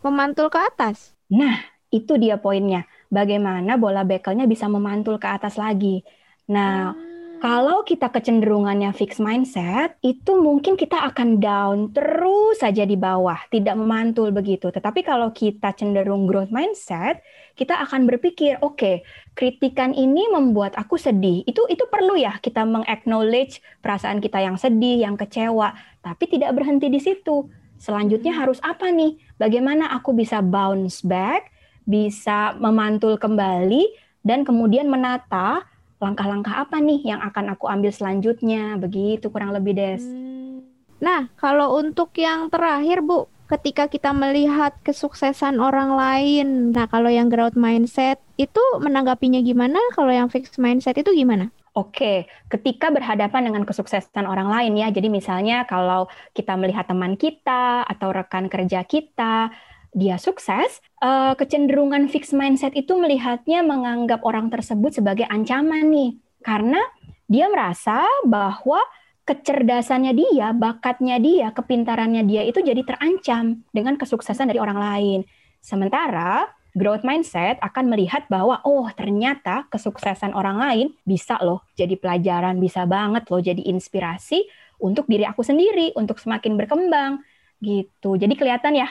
Memantul 0.00 0.48
ke 0.48 0.56
atas. 0.56 1.12
Nah, 1.28 1.60
itu 1.92 2.16
dia 2.16 2.40
poinnya. 2.40 2.88
Bagaimana 3.12 3.76
bola 3.76 4.08
bekelnya 4.08 4.48
bisa 4.48 4.72
memantul 4.72 5.20
ke 5.20 5.28
atas 5.28 5.60
lagi. 5.60 6.00
Nah, 6.48 6.96
hmm 6.96 7.11
kalau 7.42 7.82
kita 7.82 8.06
kecenderungannya 8.06 8.94
fix 8.94 9.18
mindset, 9.18 9.98
itu 9.98 10.38
mungkin 10.38 10.78
kita 10.78 10.94
akan 11.10 11.42
down 11.42 11.90
terus 11.90 12.62
saja 12.62 12.86
di 12.86 12.94
bawah, 12.94 13.34
tidak 13.50 13.74
memantul 13.74 14.30
begitu. 14.30 14.70
Tetapi 14.70 15.02
kalau 15.02 15.34
kita 15.34 15.74
cenderung 15.74 16.30
growth 16.30 16.54
mindset, 16.54 17.18
kita 17.58 17.82
akan 17.82 18.06
berpikir, 18.06 18.62
oke, 18.62 18.78
okay, 18.78 18.96
kritikan 19.34 19.90
ini 19.90 20.30
membuat 20.30 20.78
aku 20.78 20.94
sedih. 20.94 21.42
Itu 21.42 21.66
itu 21.66 21.82
perlu 21.90 22.14
ya 22.14 22.38
kita 22.38 22.62
mengaknowledge 22.62 23.58
perasaan 23.82 24.22
kita 24.22 24.38
yang 24.38 24.54
sedih, 24.54 25.02
yang 25.02 25.18
kecewa, 25.18 25.74
tapi 25.98 26.30
tidak 26.30 26.54
berhenti 26.54 26.94
di 26.94 27.02
situ. 27.02 27.50
Selanjutnya 27.74 28.38
harus 28.38 28.62
apa 28.62 28.86
nih? 28.94 29.18
Bagaimana 29.34 29.90
aku 29.98 30.14
bisa 30.14 30.38
bounce 30.46 31.02
back, 31.02 31.50
bisa 31.90 32.54
memantul 32.54 33.18
kembali 33.18 33.98
dan 34.22 34.46
kemudian 34.46 34.86
menata 34.86 35.71
langkah-langkah 36.02 36.66
apa 36.66 36.82
nih 36.82 37.14
yang 37.14 37.20
akan 37.22 37.54
aku 37.54 37.70
ambil 37.70 37.94
selanjutnya 37.94 38.76
begitu 38.76 39.30
kurang 39.30 39.54
lebih 39.54 39.78
des. 39.78 40.02
Hmm. 40.02 40.66
Nah 40.98 41.30
kalau 41.38 41.78
untuk 41.78 42.10
yang 42.18 42.50
terakhir 42.50 43.06
bu, 43.06 43.30
ketika 43.46 43.86
kita 43.86 44.10
melihat 44.10 44.74
kesuksesan 44.82 45.62
orang 45.62 45.94
lain, 45.94 46.74
nah 46.74 46.90
kalau 46.90 47.08
yang 47.12 47.30
growth 47.30 47.54
mindset 47.54 48.18
itu 48.40 48.60
menanggapinya 48.82 49.38
gimana? 49.44 49.78
Kalau 49.94 50.10
yang 50.10 50.26
fixed 50.32 50.58
mindset 50.58 50.98
itu 50.98 51.14
gimana? 51.14 51.54
Oke, 51.72 52.28
ketika 52.52 52.92
berhadapan 52.92 53.48
dengan 53.48 53.64
kesuksesan 53.64 54.28
orang 54.28 54.52
lain 54.52 54.76
ya, 54.76 54.92
jadi 54.92 55.08
misalnya 55.08 55.64
kalau 55.64 56.04
kita 56.36 56.52
melihat 56.52 56.84
teman 56.84 57.16
kita 57.16 57.80
atau 57.88 58.12
rekan 58.12 58.52
kerja 58.52 58.84
kita, 58.84 59.48
dia 59.92 60.16
sukses, 60.16 60.80
uh, 61.04 61.36
kecenderungan 61.36 62.08
fixed 62.08 62.32
mindset 62.32 62.72
itu 62.72 62.96
melihatnya 62.96 63.60
menganggap 63.60 64.24
orang 64.24 64.48
tersebut 64.48 64.96
sebagai 64.96 65.28
ancaman 65.28 65.92
nih. 65.92 66.16
Karena 66.40 66.80
dia 67.28 67.46
merasa 67.52 68.08
bahwa 68.24 68.80
kecerdasannya 69.22 70.12
dia, 70.16 70.50
bakatnya 70.56 71.20
dia, 71.22 71.54
kepintarannya 71.54 72.26
dia 72.26 72.42
itu 72.42 72.58
jadi 72.58 72.82
terancam 72.82 73.62
dengan 73.70 73.94
kesuksesan 74.00 74.50
dari 74.50 74.58
orang 74.58 74.78
lain. 74.80 75.20
Sementara 75.62 76.50
growth 76.72 77.04
mindset 77.04 77.60
akan 77.60 77.92
melihat 77.92 78.24
bahwa 78.32 78.64
oh 78.64 78.88
ternyata 78.96 79.68
kesuksesan 79.68 80.32
orang 80.32 80.56
lain 80.56 80.86
bisa 81.04 81.36
loh 81.44 81.68
jadi 81.76 81.94
pelajaran, 82.00 82.58
bisa 82.58 82.88
banget 82.88 83.28
loh 83.28 83.44
jadi 83.44 83.60
inspirasi 83.70 84.48
untuk 84.82 85.06
diri 85.06 85.28
aku 85.28 85.44
sendiri 85.44 85.94
untuk 85.94 86.18
semakin 86.18 86.58
berkembang 86.58 87.22
gitu. 87.62 88.18
Jadi 88.18 88.34
kelihatan 88.34 88.74
ya 88.74 88.90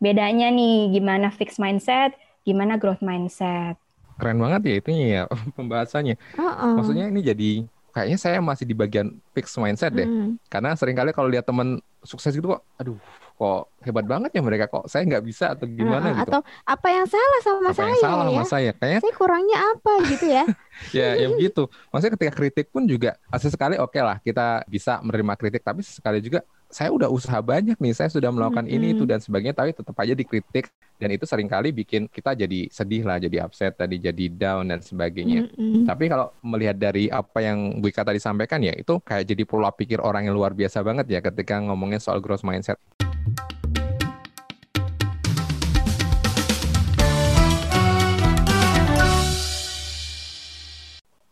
bedanya 0.00 0.52
nih 0.52 0.92
gimana 0.92 1.32
fixed 1.32 1.60
mindset, 1.60 2.14
gimana 2.44 2.76
growth 2.76 3.02
mindset. 3.02 3.76
Keren 4.16 4.40
banget 4.40 4.60
ya 4.64 4.74
itu 4.80 4.90
ya 4.92 5.22
pembahasannya. 5.56 6.16
Uh-uh. 6.36 6.72
Maksudnya 6.80 7.06
ini 7.12 7.20
jadi 7.20 7.50
kayaknya 7.96 8.18
saya 8.20 8.38
masih 8.44 8.68
di 8.68 8.76
bagian 8.76 9.16
fixed 9.32 9.56
mindset 9.56 9.92
deh. 9.96 10.04
Mm. 10.04 10.36
Karena 10.52 10.76
sering 10.76 10.96
kali 10.96 11.16
kalau 11.16 11.32
lihat 11.32 11.48
teman 11.48 11.80
sukses 12.04 12.36
gitu 12.36 12.52
kok, 12.52 12.60
aduh 12.76 13.00
kok 13.36 13.68
hebat 13.84 14.08
banget 14.08 14.32
ya 14.32 14.40
mereka 14.40 14.64
kok 14.64 14.88
saya 14.88 15.04
nggak 15.04 15.24
bisa 15.24 15.52
atau 15.52 15.68
gimana 15.68 16.12
uh, 16.12 16.16
gitu. 16.24 16.30
Atau 16.32 16.40
apa 16.64 16.88
yang 16.88 17.04
salah 17.04 17.40
sama 17.44 17.60
apa 17.68 17.72
saya 17.76 17.88
yang 17.88 18.00
salah 18.00 18.24
ya? 18.24 18.28
sama 18.28 18.44
saya? 18.48 18.70
Kayaknya 18.76 19.00
saya 19.00 19.14
kurangnya 19.16 19.58
apa 19.60 19.92
gitu 20.08 20.26
ya. 20.28 20.44
ya, 20.96 21.08
ya 21.20 21.26
begitu. 21.32 21.62
Maksudnya 21.92 22.12
ketika 22.16 22.32
kritik 22.32 22.66
pun 22.72 22.82
juga 22.88 23.16
sesekali 23.36 23.76
oke 23.76 23.92
okay 23.92 24.02
lah 24.04 24.16
kita 24.20 24.64
bisa 24.68 25.00
menerima 25.04 25.32
kritik 25.36 25.60
tapi 25.64 25.80
sesekali 25.84 26.20
juga 26.20 26.44
saya 26.66 26.90
udah 26.90 27.06
usaha 27.06 27.38
banyak 27.38 27.78
nih, 27.78 27.94
saya 27.94 28.10
sudah 28.10 28.30
melakukan 28.34 28.66
Mm-mm. 28.66 28.76
ini 28.76 28.86
itu 28.98 29.06
dan 29.06 29.22
sebagainya, 29.22 29.54
tapi 29.54 29.70
tetap 29.70 29.94
aja 29.96 30.12
dikritik 30.12 30.66
dan 30.98 31.08
itu 31.14 31.24
sering 31.28 31.46
kali 31.46 31.70
bikin 31.70 32.10
kita 32.10 32.34
jadi 32.34 32.66
sedih 32.68 33.06
lah, 33.06 33.22
jadi 33.22 33.46
upset 33.46 33.78
tadi, 33.78 34.02
jadi 34.02 34.24
down 34.32 34.68
dan 34.74 34.82
sebagainya. 34.82 35.46
Mm-mm. 35.46 35.86
Tapi 35.86 36.04
kalau 36.10 36.34
melihat 36.42 36.76
dari 36.76 37.06
apa 37.06 37.38
yang 37.38 37.78
Bu 37.78 37.88
Ika 37.88 38.02
tadi 38.02 38.18
sampaikan 38.18 38.58
ya, 38.60 38.74
itu 38.74 38.98
kayak 38.98 39.24
jadi 39.30 39.42
pola 39.46 39.70
pikir 39.70 40.02
orang 40.02 40.26
yang 40.26 40.34
luar 40.34 40.52
biasa 40.52 40.82
banget 40.82 41.06
ya 41.06 41.20
ketika 41.22 41.62
ngomongin 41.62 42.02
soal 42.02 42.18
growth 42.18 42.42
mindset. 42.42 42.76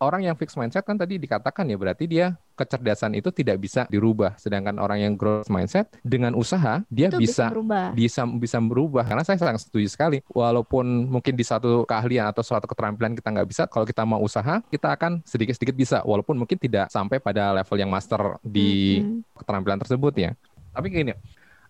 Orang 0.05 0.21
yang 0.21 0.37
fixed 0.37 0.61
mindset 0.61 0.85
kan 0.85 1.01
tadi 1.01 1.17
dikatakan 1.17 1.65
ya 1.65 1.81
berarti 1.81 2.05
dia 2.05 2.37
kecerdasan 2.55 3.17
itu 3.17 3.33
tidak 3.33 3.57
bisa 3.57 3.89
dirubah. 3.89 4.37
Sedangkan 4.37 4.77
orang 4.77 5.01
yang 5.01 5.13
growth 5.17 5.49
mindset 5.49 5.89
dengan 6.05 6.37
usaha 6.37 6.85
dia 6.93 7.09
Itu 7.09 7.25
bisa 7.25 7.49
berubah. 7.49 7.97
bisa 7.97 8.29
bisa 8.29 8.61
berubah 8.61 9.05
karena 9.09 9.25
saya 9.25 9.41
sangat 9.41 9.65
setuju 9.65 9.89
sekali 9.89 10.21
walaupun 10.29 11.09
mungkin 11.09 11.33
di 11.33 11.43
satu 11.43 11.89
keahlian 11.89 12.29
atau 12.29 12.45
suatu 12.45 12.69
keterampilan 12.69 13.17
kita 13.17 13.33
nggak 13.33 13.49
bisa 13.49 13.63
kalau 13.65 13.89
kita 13.89 14.05
mau 14.05 14.21
usaha 14.21 14.61
kita 14.69 14.93
akan 14.93 15.25
sedikit-sedikit 15.25 15.73
bisa 15.73 15.99
walaupun 16.05 16.37
mungkin 16.37 16.61
tidak 16.61 16.93
sampai 16.93 17.17
pada 17.19 17.57
level 17.57 17.77
yang 17.81 17.89
master 17.89 18.37
di 18.45 19.01
Mm-mm. 19.01 19.25
keterampilan 19.41 19.81
tersebut 19.81 20.13
ya 20.21 20.31
tapi 20.77 20.93
gini 20.93 21.17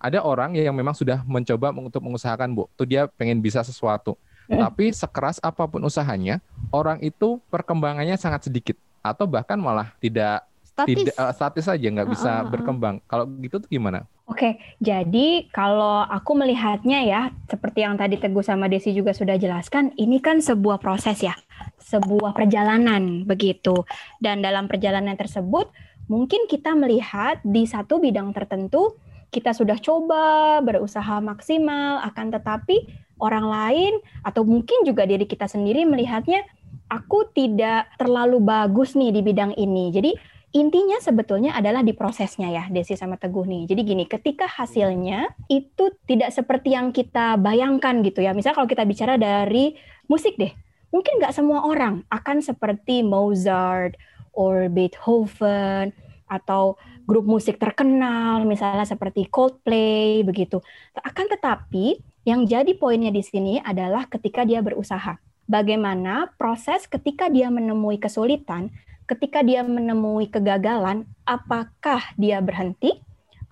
ada 0.05 0.21
orang 0.21 0.53
yang 0.53 0.77
memang 0.77 0.93
sudah 0.93 1.25
mencoba 1.25 1.73
untuk 1.73 2.05
mengusahakan 2.05 2.53
bu 2.53 2.69
tuh 2.77 2.85
dia 2.85 3.09
pengen 3.17 3.41
bisa 3.41 3.65
sesuatu. 3.65 4.21
Tapi 4.49 4.93
sekeras 4.93 5.41
apa 5.41 5.65
pun 5.65 5.81
usahanya 5.85 6.41
orang 6.71 7.01
itu 7.01 7.41
perkembangannya 7.49 8.17
sangat 8.21 8.49
sedikit 8.49 8.77
atau 9.05 9.29
bahkan 9.29 9.61
malah 9.61 9.93
tidak 10.01 10.45
Statis. 10.65 10.97
tidak 11.07 11.15
eh, 11.15 11.33
statis 11.37 11.65
saja 11.71 11.87
nggak 11.87 12.11
bisa 12.11 12.31
ah, 12.31 12.37
ah. 12.43 12.49
berkembang 12.49 12.99
kalau 13.07 13.29
gitu 13.39 13.63
tuh 13.63 13.71
gimana 13.71 14.09
Oke, 14.25 14.57
jadi 14.81 15.53
kalau 15.53 16.01
aku 16.01 16.33
melihatnya 16.33 17.05
ya, 17.05 17.23
seperti 17.45 17.85
yang 17.85 18.01
tadi 18.01 18.17
Teguh 18.17 18.41
sama 18.41 18.73
Desi 18.73 18.97
juga 18.97 19.13
sudah 19.13 19.37
jelaskan, 19.37 19.93
ini 20.01 20.17
kan 20.17 20.41
sebuah 20.41 20.81
proses 20.81 21.21
ya, 21.21 21.37
sebuah 21.77 22.33
perjalanan 22.33 23.29
begitu. 23.29 23.85
Dan 24.17 24.41
dalam 24.41 24.65
perjalanan 24.65 25.13
tersebut, 25.21 25.69
mungkin 26.09 26.49
kita 26.49 26.73
melihat 26.73 27.37
di 27.45 27.69
satu 27.69 28.01
bidang 28.01 28.33
tertentu, 28.33 28.97
kita 29.29 29.53
sudah 29.53 29.77
coba 29.77 30.57
berusaha 30.65 31.21
maksimal, 31.21 32.01
akan 32.09 32.33
tetapi 32.33 33.04
orang 33.19 33.47
lain 33.47 33.95
atau 34.27 34.43
mungkin 34.43 34.83
juga 34.83 35.07
diri 35.07 35.25
kita 35.29 35.47
sendiri 35.47 35.87
melihatnya, 35.87 36.43
aku 36.91 37.31
tidak 37.33 37.91
terlalu 37.99 38.43
bagus 38.43 38.95
nih 38.99 39.15
di 39.15 39.21
bidang 39.23 39.53
ini. 39.55 39.91
Jadi 39.95 40.11
intinya 40.55 41.03
sebetulnya 41.03 41.59
adalah 41.59 41.83
di 41.83 41.91
prosesnya 41.91 42.47
ya 42.47 42.65
Desi 42.71 42.95
sama 42.95 43.19
Teguh 43.19 43.47
nih. 43.47 43.63
Jadi 43.67 43.81
gini, 43.83 44.05
ketika 44.07 44.47
hasilnya 44.47 45.35
itu 45.51 45.91
tidak 46.07 46.31
seperti 46.31 46.79
yang 46.79 46.95
kita 46.95 47.35
bayangkan 47.39 48.01
gitu 48.07 48.23
ya. 48.23 48.31
Misal 48.31 48.55
kalau 48.55 48.71
kita 48.71 48.87
bicara 48.87 49.19
dari 49.19 49.75
musik 50.07 50.39
deh, 50.39 50.55
mungkin 50.95 51.19
nggak 51.19 51.35
semua 51.35 51.67
orang 51.67 52.07
akan 52.07 52.39
seperti 52.39 53.03
Mozart 53.03 53.99
or 54.35 54.71
Beethoven 54.71 55.91
atau 56.31 56.79
grup 57.05 57.29
musik 57.29 57.61
terkenal 57.61 58.43
misalnya 58.49 58.87
seperti 58.87 59.29
Coldplay 59.29 60.25
begitu. 60.25 60.63
Akan 61.03 61.29
tetapi 61.29 62.01
yang 62.25 62.49
jadi 62.49 62.73
poinnya 62.77 63.13
di 63.13 63.21
sini 63.21 63.61
adalah 63.61 64.09
ketika 64.09 64.45
dia 64.49 64.65
berusaha. 64.65 65.21
Bagaimana 65.45 66.33
proses 66.41 66.89
ketika 66.89 67.29
dia 67.29 67.53
menemui 67.53 68.01
kesulitan 68.01 68.73
ketika 69.05 69.45
dia 69.45 69.61
menemui 69.65 70.29
kegagalan, 70.33 71.05
apakah 71.29 72.01
dia 72.17 72.41
berhenti? 72.41 73.01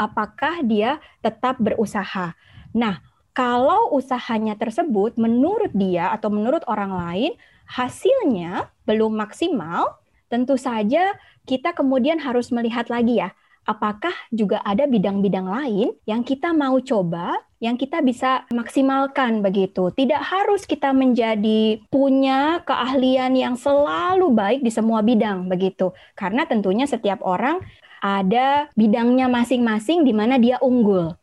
Apakah 0.00 0.64
dia 0.64 0.98
tetap 1.20 1.60
berusaha? 1.60 2.32
Nah, 2.72 3.04
kalau 3.36 3.92
usahanya 3.92 4.56
tersebut 4.56 5.16
menurut 5.20 5.72
dia 5.72 6.12
atau 6.12 6.32
menurut 6.32 6.64
orang 6.68 6.92
lain 6.92 7.32
hasilnya 7.68 8.72
belum 8.88 9.16
maksimal, 9.16 10.00
tentu 10.28 10.56
saja 10.56 11.16
kita 11.44 11.76
kemudian 11.76 12.20
harus 12.20 12.48
melihat 12.48 12.88
lagi 12.88 13.20
ya, 13.20 13.32
apakah 13.68 14.12
juga 14.32 14.60
ada 14.64 14.88
bidang-bidang 14.88 15.48
lain 15.48 15.88
yang 16.08 16.24
kita 16.24 16.56
mau 16.56 16.80
coba, 16.80 17.36
yang 17.62 17.78
kita 17.78 18.02
bisa 18.02 18.42
maksimalkan 18.50 19.38
begitu. 19.38 19.94
Tidak 19.94 20.18
harus 20.18 20.66
kita 20.66 20.90
menjadi 20.90 21.78
punya 21.86 22.58
keahlian 22.66 23.38
yang 23.38 23.54
selalu 23.54 24.34
baik 24.34 24.60
di 24.66 24.74
semua 24.74 24.98
bidang 24.98 25.46
begitu. 25.46 25.94
Karena 26.18 26.42
tentunya 26.42 26.90
setiap 26.90 27.22
orang 27.22 27.62
ada 28.02 28.66
bidangnya 28.74 29.30
masing-masing 29.30 30.02
di 30.02 30.10
mana 30.10 30.42
dia 30.42 30.58
unggul. 30.58 31.14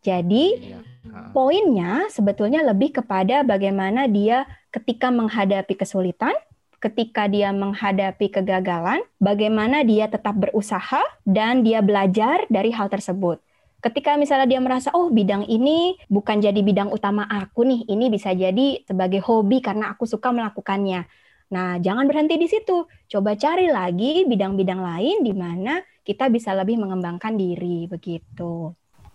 Jadi 0.00 0.72
Ah. 1.12 1.34
poinnya 1.34 2.06
sebetulnya 2.08 2.62
lebih 2.62 3.02
kepada 3.02 3.42
bagaimana 3.42 4.06
dia 4.08 4.46
ketika 4.72 5.10
menghadapi 5.10 5.74
kesulitan, 5.76 6.32
ketika 6.80 7.28
dia 7.28 7.52
menghadapi 7.52 8.32
kegagalan, 8.32 9.04
bagaimana 9.20 9.84
dia 9.84 10.08
tetap 10.08 10.38
berusaha 10.38 11.02
dan 11.28 11.66
dia 11.66 11.84
belajar 11.84 12.46
dari 12.48 12.72
hal 12.72 12.88
tersebut. 12.88 13.42
Ketika 13.82 14.14
misalnya 14.14 14.46
dia 14.46 14.62
merasa, 14.62 14.94
oh 14.94 15.10
bidang 15.10 15.42
ini 15.50 15.98
bukan 16.06 16.38
jadi 16.38 16.62
bidang 16.62 16.94
utama 16.94 17.26
aku 17.26 17.66
nih, 17.66 17.82
ini 17.90 18.14
bisa 18.14 18.30
jadi 18.30 18.78
sebagai 18.86 19.18
hobi 19.26 19.58
karena 19.58 19.90
aku 19.90 20.06
suka 20.06 20.30
melakukannya. 20.30 21.02
Nah, 21.50 21.82
jangan 21.82 22.06
berhenti 22.06 22.38
di 22.38 22.46
situ. 22.46 22.86
Coba 23.10 23.34
cari 23.34 23.66
lagi 23.66 24.22
bidang-bidang 24.22 24.80
lain 24.80 25.26
di 25.26 25.34
mana 25.34 25.82
kita 26.06 26.30
bisa 26.30 26.54
lebih 26.54 26.78
mengembangkan 26.78 27.34
diri, 27.34 27.90
begitu. 27.90 28.70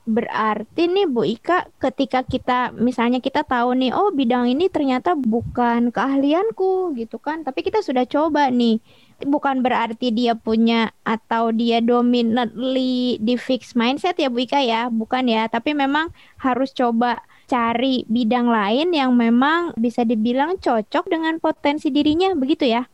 Berarti 0.08 0.88
nih 0.88 1.08
Bu 1.08 1.24
Ika, 1.28 1.68
ketika 1.80 2.24
kita 2.24 2.72
misalnya 2.76 3.24
kita 3.24 3.48
tahu 3.48 3.72
nih, 3.76 3.92
oh 3.92 4.12
bidang 4.12 4.52
ini 4.52 4.68
ternyata 4.68 5.16
bukan 5.16 5.96
keahlianku 5.96 6.96
gitu 6.96 7.20
kan, 7.20 7.48
tapi 7.48 7.64
kita 7.64 7.80
sudah 7.80 8.04
coba 8.04 8.52
nih. 8.52 8.84
Bukan 9.18 9.66
berarti 9.66 10.14
dia 10.14 10.38
punya 10.38 10.94
atau 11.02 11.50
dia 11.50 11.82
dominantly 11.82 13.18
di 13.18 13.34
fixed 13.34 13.74
mindset 13.74 14.14
ya 14.22 14.30
Bu 14.30 14.46
Ika 14.46 14.62
ya, 14.62 14.94
bukan 14.94 15.26
ya, 15.26 15.50
tapi 15.50 15.74
memang 15.74 16.14
harus 16.38 16.70
coba 16.70 17.26
cari 17.48 18.04
bidang 18.12 18.46
lain 18.46 18.94
yang 18.94 19.16
memang 19.16 19.74
bisa 19.80 20.04
dibilang 20.04 20.60
cocok 20.62 21.10
dengan 21.10 21.40
potensi 21.42 21.90
dirinya, 21.90 22.36
begitu 22.38 22.70
ya? 22.70 22.86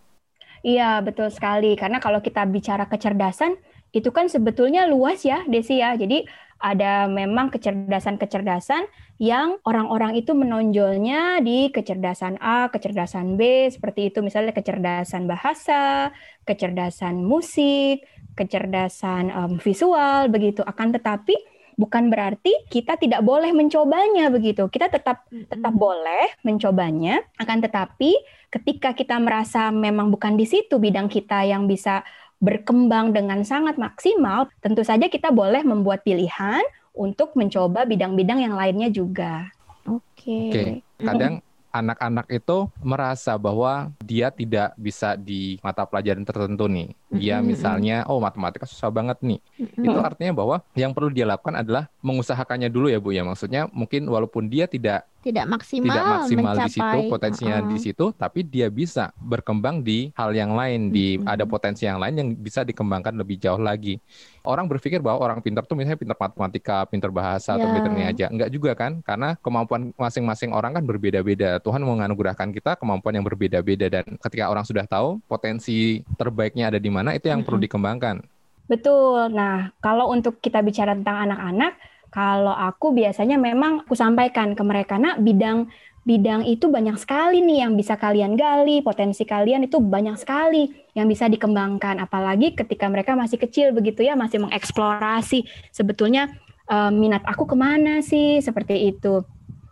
Iya, 0.64 1.04
betul 1.04 1.28
sekali. 1.28 1.76
Karena 1.76 2.00
kalau 2.00 2.24
kita 2.24 2.48
bicara 2.48 2.88
kecerdasan, 2.88 3.60
itu 3.92 4.10
kan 4.16 4.32
sebetulnya 4.32 4.88
luas 4.88 5.28
ya, 5.28 5.44
Desi 5.44 5.84
ya. 5.84 5.92
Jadi 6.00 6.24
ada 6.64 7.12
memang 7.12 7.52
kecerdasan-kecerdasan 7.52 8.88
yang 9.20 9.60
orang-orang 9.68 10.16
itu 10.16 10.32
menonjolnya 10.32 11.44
di 11.44 11.68
kecerdasan 11.68 12.40
A, 12.40 12.72
kecerdasan 12.72 13.36
B, 13.36 13.68
seperti 13.68 14.08
itu 14.10 14.24
misalnya 14.24 14.56
kecerdasan 14.56 15.28
bahasa, 15.28 16.16
kecerdasan 16.48 17.20
musik, 17.20 18.08
kecerdasan 18.40 19.28
em, 19.28 19.54
visual 19.60 20.32
begitu. 20.32 20.64
Akan 20.64 20.96
tetapi 20.96 21.36
bukan 21.76 22.08
berarti 22.08 22.54
kita 22.72 22.96
tidak 22.96 23.22
boleh 23.28 23.52
mencobanya 23.52 24.32
begitu. 24.32 24.66
Kita 24.72 24.88
tetap 24.88 25.28
tetap 25.30 25.74
boleh 25.76 26.32
mencobanya, 26.48 27.22
akan 27.38 27.60
tetapi 27.60 28.16
ketika 28.54 28.94
kita 28.94 29.18
merasa 29.18 29.74
memang 29.74 30.14
bukan 30.14 30.38
di 30.38 30.46
situ 30.46 30.78
bidang 30.78 31.10
kita 31.10 31.44
yang 31.44 31.66
bisa 31.66 32.06
berkembang 32.44 33.16
dengan 33.16 33.48
sangat 33.48 33.80
maksimal, 33.80 34.52
tentu 34.60 34.84
saja 34.84 35.08
kita 35.08 35.32
boleh 35.32 35.64
membuat 35.64 36.04
pilihan 36.04 36.60
untuk 36.92 37.40
mencoba 37.40 37.88
bidang-bidang 37.88 38.44
yang 38.44 38.60
lainnya 38.60 38.92
juga. 38.92 39.48
Oke. 39.88 40.52
Oke, 40.52 40.64
kadang 41.00 41.40
anak-anak 41.74 42.30
itu 42.30 42.70
merasa 42.86 43.34
bahwa 43.40 43.90
dia 44.04 44.30
tidak 44.30 44.78
bisa 44.78 45.18
di 45.18 45.58
mata 45.66 45.88
pelajaran 45.88 46.22
tertentu 46.22 46.70
nih. 46.70 46.94
Dia 47.14 47.40
misalnya, 47.40 48.04
oh 48.10 48.18
matematika 48.18 48.66
susah 48.66 48.90
banget 48.90 49.22
nih. 49.22 49.40
Itu 49.58 50.00
artinya 50.02 50.34
bahwa 50.34 50.62
yang 50.74 50.92
perlu 50.92 51.14
dia 51.14 51.30
lakukan 51.30 51.62
adalah 51.62 51.88
mengusahakannya 52.02 52.68
dulu 52.68 52.90
ya 52.90 53.00
Bu 53.00 53.14
ya. 53.14 53.22
Maksudnya 53.24 53.70
mungkin 53.72 54.06
walaupun 54.10 54.50
dia 54.50 54.66
tidak 54.66 55.06
Tidak 55.24 55.48
maksimal, 55.48 55.88
tidak 55.88 56.04
maksimal 56.04 56.54
di 56.60 56.68
situ 56.68 56.98
potensinya 57.08 57.64
di 57.64 57.80
Uh-uh. 57.80 57.80
situ, 57.80 58.06
tapi 58.12 58.44
dia 58.44 58.68
bisa 58.68 59.16
berkembang 59.24 59.80
di 59.80 60.12
hal 60.20 60.36
yang 60.36 60.52
lain, 60.52 60.92
di 60.92 61.16
Mm-mm. 61.16 61.32
ada 61.32 61.48
potensi 61.48 61.88
yang 61.88 61.96
lain 61.96 62.20
yang 62.20 62.30
bisa 62.36 62.68
dikembangkan 62.68 63.16
lebih 63.16 63.40
jauh 63.40 63.56
lagi. 63.56 64.04
Orang 64.44 64.68
berpikir 64.68 65.00
bahwa 65.00 65.24
orang 65.24 65.40
pintar 65.40 65.64
tuh 65.64 65.80
misalnya 65.80 65.96
pintar 65.96 66.20
matematika, 66.20 66.84
pintar 66.92 67.08
bahasa 67.08 67.56
atau 67.56 67.64
Ya. 67.64 67.72
pintar 67.72 67.92
ini 67.96 68.04
aja. 68.04 68.26
Enggak 68.28 68.50
juga 68.52 68.72
kan? 68.76 69.00
Karena 69.00 69.40
kemampuan 69.40 69.96
masing-masing 69.96 70.52
orang 70.52 70.76
kan 70.76 70.84
berbeda-beda. 70.84 71.56
Tuhan 71.64 71.80
menganugerahkan 71.88 72.52
kita 72.52 72.76
kemampuan 72.76 73.16
yang 73.16 73.24
berbeda-beda 73.24 73.88
dan 73.88 74.04
ketika 74.20 74.52
orang 74.52 74.68
sudah 74.68 74.84
tahu 74.84 75.24
potensi 75.32 76.04
terbaiknya 76.20 76.68
ada 76.68 76.80
di 76.84 76.92
mana, 76.92 77.03
itu 77.12 77.28
yang 77.28 77.44
perlu 77.44 77.60
dikembangkan. 77.60 78.24
Betul. 78.72 79.36
Nah, 79.36 79.76
kalau 79.84 80.08
untuk 80.16 80.40
kita 80.40 80.64
bicara 80.64 80.96
tentang 80.96 81.28
anak-anak, 81.28 81.76
kalau 82.08 82.56
aku 82.56 82.96
biasanya 82.96 83.36
memang 83.36 83.84
aku 83.84 84.00
sampaikan 84.00 84.56
ke 84.56 84.64
mereka, 84.64 84.96
nak 84.96 85.20
bidang 85.20 85.68
bidang 86.04 86.44
itu 86.44 86.68
banyak 86.68 87.00
sekali 87.00 87.40
nih 87.40 87.64
yang 87.64 87.80
bisa 87.80 87.96
kalian 87.96 88.36
gali, 88.36 88.84
potensi 88.84 89.24
kalian 89.24 89.68
itu 89.68 89.80
banyak 89.80 90.20
sekali 90.20 90.68
yang 90.96 91.08
bisa 91.08 91.32
dikembangkan. 91.32 92.00
Apalagi 92.04 92.56
ketika 92.56 92.92
mereka 92.92 93.16
masih 93.16 93.40
kecil 93.40 93.72
begitu 93.72 94.04
ya, 94.04 94.16
masih 94.20 94.44
mengeksplorasi 94.44 95.48
sebetulnya 95.72 96.32
uh, 96.68 96.92
minat 96.92 97.24
aku 97.24 97.48
ke 97.48 97.56
mana 97.56 98.04
sih, 98.04 98.44
seperti 98.44 98.92
itu. 98.96 99.24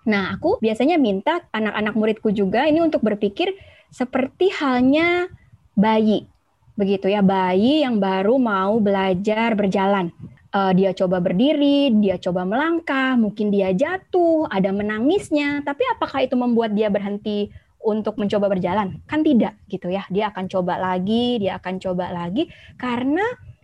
Nah, 0.08 0.34
aku 0.34 0.58
biasanya 0.64 0.98
minta 0.98 1.46
anak-anak 1.52 1.94
muridku 1.94 2.32
juga 2.34 2.66
ini 2.66 2.82
untuk 2.82 3.04
berpikir 3.04 3.54
seperti 3.92 4.50
halnya 4.56 5.28
bayi, 5.76 6.31
begitu 6.82 7.06
ya, 7.06 7.22
bayi 7.22 7.86
yang 7.86 8.02
baru 8.02 8.42
mau 8.42 8.82
belajar 8.82 9.54
berjalan 9.54 10.10
uh, 10.52 10.72
dia 10.76 10.92
coba 10.92 11.24
berdiri, 11.24 11.92
dia 12.00 12.20
coba 12.20 12.44
melangkah, 12.44 13.16
mungkin 13.16 13.50
dia 13.50 13.72
jatuh, 13.72 14.48
ada 14.52 14.70
menangisnya, 14.72 15.64
tapi 15.64 15.88
apakah 15.88 16.24
itu 16.24 16.36
membuat 16.36 16.76
dia 16.76 16.92
berhenti 16.92 17.50
untuk 17.82 18.20
mencoba 18.20 18.52
berjalan? 18.52 19.02
Kan 19.08 19.26
tidak 19.26 19.58
gitu 19.72 19.90
ya. 19.90 20.06
Dia 20.12 20.30
akan 20.30 20.46
coba 20.52 20.78
lagi, 20.78 21.42
dia 21.42 21.58
akan 21.58 21.76
coba 21.82 22.12
lagi 22.12 22.52
karena 22.78 23.24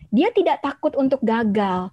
dia 0.09 0.31
tidak 0.31 0.63
takut 0.63 0.95
untuk 0.95 1.21
gagal. 1.21 1.91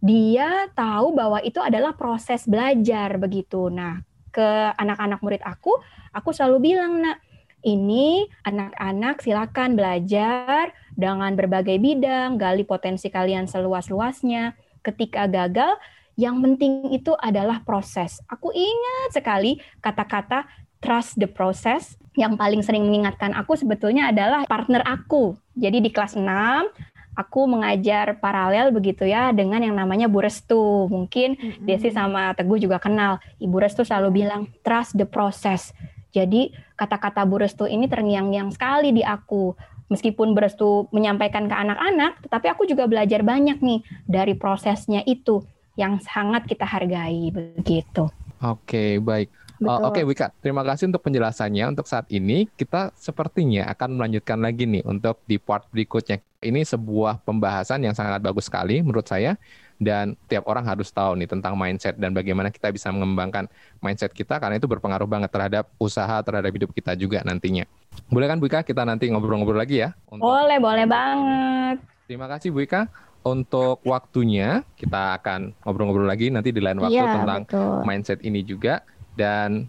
Dia 0.00 0.70
tahu 0.76 1.16
bahwa 1.16 1.42
itu 1.42 1.58
adalah 1.58 1.96
proses 1.98 2.46
belajar 2.46 3.18
begitu. 3.18 3.66
Nah, 3.72 3.98
ke 4.30 4.70
anak-anak 4.76 5.18
murid 5.24 5.42
aku, 5.42 5.72
aku 6.12 6.30
selalu 6.30 6.72
bilang, 6.72 7.00
"Nak, 7.00 7.25
ini 7.66 8.30
anak-anak 8.46 9.18
silakan 9.26 9.74
belajar 9.74 10.70
dengan 10.94 11.34
berbagai 11.34 11.82
bidang, 11.82 12.38
gali 12.38 12.62
potensi 12.62 13.10
kalian 13.10 13.50
seluas-luasnya. 13.50 14.54
Ketika 14.86 15.26
gagal, 15.26 15.74
yang 16.14 16.38
penting 16.38 16.94
itu 16.94 17.12
adalah 17.18 17.60
proses. 17.66 18.22
Aku 18.30 18.54
ingat 18.54 19.18
sekali 19.18 19.58
kata-kata 19.82 20.46
trust 20.78 21.18
the 21.18 21.26
process 21.26 21.98
yang 22.14 22.38
paling 22.38 22.62
sering 22.62 22.86
mengingatkan 22.86 23.34
aku 23.34 23.58
sebetulnya 23.58 24.14
adalah 24.14 24.46
partner 24.46 24.80
aku. 24.86 25.34
Jadi 25.58 25.82
di 25.84 25.90
kelas 25.90 26.14
6 26.14 26.22
aku 27.16 27.48
mengajar 27.48 28.20
paralel 28.20 28.70
begitu 28.70 29.08
ya 29.08 29.32
dengan 29.34 29.60
yang 29.60 29.74
namanya 29.76 30.06
Bu 30.06 30.22
Restu. 30.22 30.86
Mungkin 30.88 31.36
mm-hmm. 31.36 31.64
Desi 31.66 31.90
sama 31.90 32.32
Teguh 32.32 32.62
juga 32.62 32.78
kenal. 32.78 33.18
Ibu 33.42 33.56
Restu 33.58 33.82
selalu 33.82 34.24
bilang 34.24 34.48
trust 34.64 34.94
the 34.94 35.04
process. 35.04 35.76
Jadi 36.16 36.48
kata-kata 36.76 37.24
Bu 37.24 37.40
Restu 37.40 37.64
ini 37.64 37.88
terngiang-ngiang 37.88 38.52
sekali 38.52 38.92
di 38.92 39.02
aku. 39.02 39.56
Meskipun 39.88 40.36
Bu 40.36 40.44
Restu 40.44 40.70
menyampaikan 40.92 41.48
ke 41.48 41.54
anak-anak, 41.56 42.22
tetapi 42.28 42.46
aku 42.52 42.68
juga 42.68 42.84
belajar 42.86 43.24
banyak 43.24 43.58
nih 43.64 43.80
dari 44.04 44.36
prosesnya 44.36 45.00
itu 45.08 45.42
yang 45.74 45.98
sangat 46.04 46.44
kita 46.44 46.68
hargai 46.68 47.32
begitu. 47.32 48.08
Oke, 48.44 49.00
baik. 49.00 49.32
Uh, 49.56 49.88
Oke, 49.88 50.00
okay, 50.00 50.04
Wika, 50.04 50.28
terima 50.44 50.60
kasih 50.60 50.92
untuk 50.92 51.00
penjelasannya. 51.00 51.72
Untuk 51.72 51.88
saat 51.88 52.04
ini, 52.12 52.44
kita 52.60 52.92
sepertinya 52.92 53.64
akan 53.72 53.96
melanjutkan 53.96 54.36
lagi 54.36 54.68
nih 54.68 54.84
untuk 54.84 55.24
di 55.24 55.40
part 55.40 55.64
berikutnya. 55.72 56.20
Ini 56.44 56.60
sebuah 56.68 57.24
pembahasan 57.24 57.80
yang 57.80 57.96
sangat 57.96 58.20
bagus 58.20 58.52
sekali 58.52 58.84
menurut 58.84 59.08
saya 59.08 59.40
dan 59.76 60.16
tiap 60.28 60.48
orang 60.48 60.64
harus 60.64 60.88
tahu 60.88 61.20
nih 61.20 61.28
tentang 61.28 61.52
mindset 61.56 62.00
dan 62.00 62.16
bagaimana 62.16 62.48
kita 62.48 62.72
bisa 62.72 62.88
mengembangkan 62.88 63.44
mindset 63.84 64.12
kita 64.12 64.40
karena 64.40 64.56
itu 64.56 64.64
berpengaruh 64.64 65.08
banget 65.08 65.28
terhadap 65.28 65.68
usaha 65.76 66.16
terhadap 66.24 66.48
hidup 66.52 66.70
kita 66.72 66.96
juga 66.96 67.20
nantinya. 67.24 67.68
Boleh 68.08 68.26
kan 68.28 68.40
Bu 68.40 68.48
Ika 68.48 68.64
kita 68.64 68.84
nanti 68.88 69.08
ngobrol-ngobrol 69.12 69.60
lagi 69.60 69.84
ya? 69.84 69.92
Untuk... 70.08 70.24
Boleh, 70.24 70.58
boleh 70.60 70.86
banget. 70.88 71.76
Terima 72.08 72.26
kasih 72.28 72.48
Bu 72.52 72.64
Ika 72.64 72.88
untuk 73.26 73.84
waktunya. 73.84 74.64
Kita 74.76 75.20
akan 75.20 75.52
ngobrol-ngobrol 75.64 76.08
lagi 76.08 76.32
nanti 76.32 76.52
di 76.52 76.60
lain 76.64 76.80
waktu 76.80 76.96
ya, 76.96 77.20
tentang 77.20 77.42
betul. 77.44 77.80
mindset 77.84 78.20
ini 78.24 78.40
juga 78.40 78.80
dan 79.16 79.68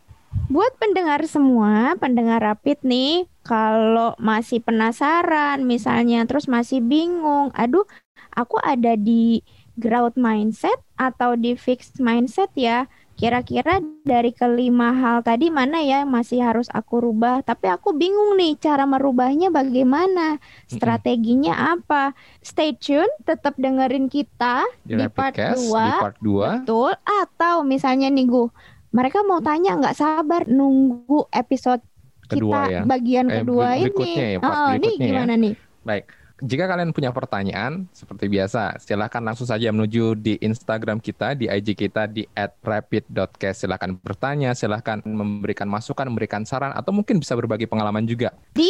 Buat 0.51 0.75
pendengar 0.77 1.23
semua, 1.25 1.95
pendengar 1.97 2.43
rapid 2.43 2.83
nih, 2.83 3.25
kalau 3.41 4.13
masih 4.19 4.59
penasaran 4.59 5.63
misalnya 5.63 6.27
terus 6.27 6.51
masih 6.51 6.83
bingung, 6.83 7.49
aduh 7.55 7.87
aku 8.35 8.61
ada 8.61 8.93
di 8.93 9.41
growth 9.77 10.17
mindset 10.17 10.81
atau 10.97 11.37
di 11.37 11.53
fixed 11.53 12.01
mindset 12.01 12.49
ya. 12.57 12.89
Kira-kira 13.17 13.81
dari 14.05 14.29
kelima 14.29 14.93
hal 14.93 15.25
tadi 15.25 15.49
mana 15.49 15.81
ya 15.81 16.05
masih 16.05 16.37
harus 16.37 16.69
aku 16.69 17.01
rubah? 17.01 17.41
Tapi 17.41 17.65
aku 17.65 17.97
bingung 17.97 18.37
nih 18.37 18.61
cara 18.61 18.85
merubahnya 18.85 19.49
bagaimana? 19.49 20.37
Strateginya 20.69 21.73
apa? 21.73 22.13
Stay 22.45 22.77
tune, 22.77 23.09
tetap 23.25 23.57
dengerin 23.57 24.05
kita 24.05 24.69
di, 24.85 25.01
di 25.01 25.09
part 25.09 25.33
2. 25.33 25.57
Di 25.57 25.91
part 25.97 26.17
2. 26.21 26.61
Betul. 26.61 26.93
Atau 27.01 27.65
misalnya 27.65 28.05
nih 28.13 28.29
Gu, 28.29 28.53
mereka 28.93 29.25
mau 29.25 29.41
tanya 29.41 29.81
nggak 29.81 29.97
sabar 29.97 30.45
nunggu 30.45 31.25
episode 31.33 31.81
kedua 32.29 32.69
kita 32.69 32.73
ya. 32.73 32.81
bagian 32.85 33.27
eh, 33.33 33.35
kedua 33.41 33.67
ini. 33.81 34.09
Ya, 34.13 34.39
oh, 34.45 34.69
ini 34.77 34.89
ya. 34.93 35.05
gimana 35.09 35.33
ya. 35.33 35.41
nih? 35.41 35.53
Baik. 35.81 36.05
Jika 36.37 36.69
kalian 36.69 36.93
punya 36.93 37.09
pertanyaan, 37.09 37.89
seperti 37.89 38.29
biasa, 38.29 38.77
silahkan 38.77 39.25
langsung 39.25 39.49
saja 39.49 39.73
menuju 39.73 40.13
di 40.13 40.37
Instagram 40.37 41.01
kita, 41.01 41.33
di 41.33 41.49
IG 41.49 41.73
kita, 41.73 42.05
di 42.05 42.29
@rapid.cast. 42.61 43.65
Silahkan 43.65 43.97
bertanya, 43.97 44.53
silahkan 44.53 45.01
memberikan 45.01 45.65
masukan, 45.65 46.05
memberikan 46.05 46.45
saran, 46.45 46.77
atau 46.77 46.93
mungkin 46.93 47.17
bisa 47.17 47.33
berbagi 47.33 47.65
pengalaman 47.65 48.05
juga. 48.05 48.37
Di 48.53 48.69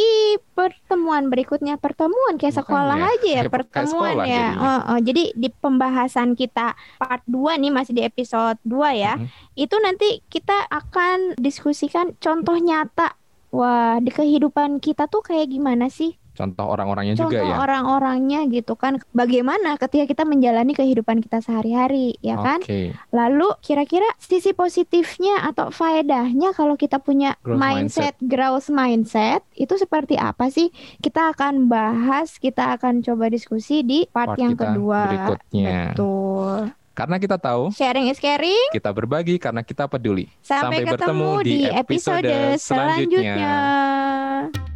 pertemuan 0.56 1.28
berikutnya, 1.28 1.76
pertemuan 1.76 2.40
kayak 2.40 2.56
sekolah 2.56 3.04
ya. 3.04 3.12
aja 3.20 3.32
ya, 3.36 3.44
pertemuan 3.52 4.16
ya. 4.24 4.48
Oh, 4.56 4.82
oh, 4.96 5.00
jadi 5.04 5.36
di 5.36 5.52
pembahasan 5.52 6.40
kita 6.40 6.72
part 6.96 7.24
2 7.28 7.60
nih, 7.60 7.72
masih 7.76 8.00
di 8.00 8.04
episode 8.08 8.56
2 8.64 8.96
ya, 8.96 9.20
mm 9.20 9.28
-hmm. 9.28 9.60
itu 9.60 9.76
nanti 9.84 10.10
kita 10.32 10.72
akan 10.72 11.36
diskusikan 11.36 12.16
contoh 12.24 12.56
nyata. 12.56 13.20
Wah, 13.52 14.00
di 14.04 14.12
kehidupan 14.12 14.84
kita 14.84 15.08
tuh 15.08 15.24
kayak 15.24 15.52
gimana 15.52 15.88
sih? 15.88 16.16
Contoh 16.38 16.70
orang-orangnya 16.70 17.18
juga 17.18 17.42
ya. 17.42 17.58
orang-orangnya 17.58 18.46
gitu 18.54 18.78
kan. 18.78 19.02
Bagaimana 19.10 19.82
ketika 19.82 20.06
kita 20.06 20.24
menjalani 20.24 20.78
kehidupan 20.78 21.26
kita 21.26 21.42
sehari-hari, 21.42 22.14
ya 22.22 22.38
kan? 22.38 22.62
Lalu 23.10 23.50
kira-kira 23.66 24.06
sisi 24.22 24.54
positifnya 24.54 25.50
atau 25.50 25.74
faedahnya 25.74 26.54
kalau 26.54 26.78
kita 26.78 27.02
punya 27.02 27.34
growth 27.42 27.58
mindset, 27.58 28.14
mindset 28.14 28.16
growth 28.22 28.70
mindset 28.70 29.42
itu 29.58 29.74
seperti 29.74 30.16
apa 30.22 30.54
sih? 30.54 30.70
Kita 31.02 31.34
akan 31.34 31.66
bahas, 31.66 32.38
kita 32.38 32.78
akan 32.78 33.02
coba 33.02 33.34
diskusi 33.34 33.82
di 33.82 34.06
part, 34.06 34.38
part 34.38 34.40
yang 34.40 34.54
kedua 34.54 35.02
berikutnya. 35.10 35.98
Betul. 35.98 36.70
Karena 36.98 37.22
kita 37.22 37.38
tahu 37.38 37.70
sharing 37.70 38.10
is 38.10 38.18
caring. 38.18 38.74
Kita 38.74 38.90
berbagi 38.90 39.38
karena 39.38 39.62
kita 39.62 39.86
peduli. 39.86 40.26
Sampai, 40.42 40.82
Sampai 40.82 40.98
ketemu 40.98 41.30
di 41.46 41.58
episode, 41.70 42.26
episode 42.26 42.58
selanjutnya. 42.58 43.38
selanjutnya. 43.38 44.67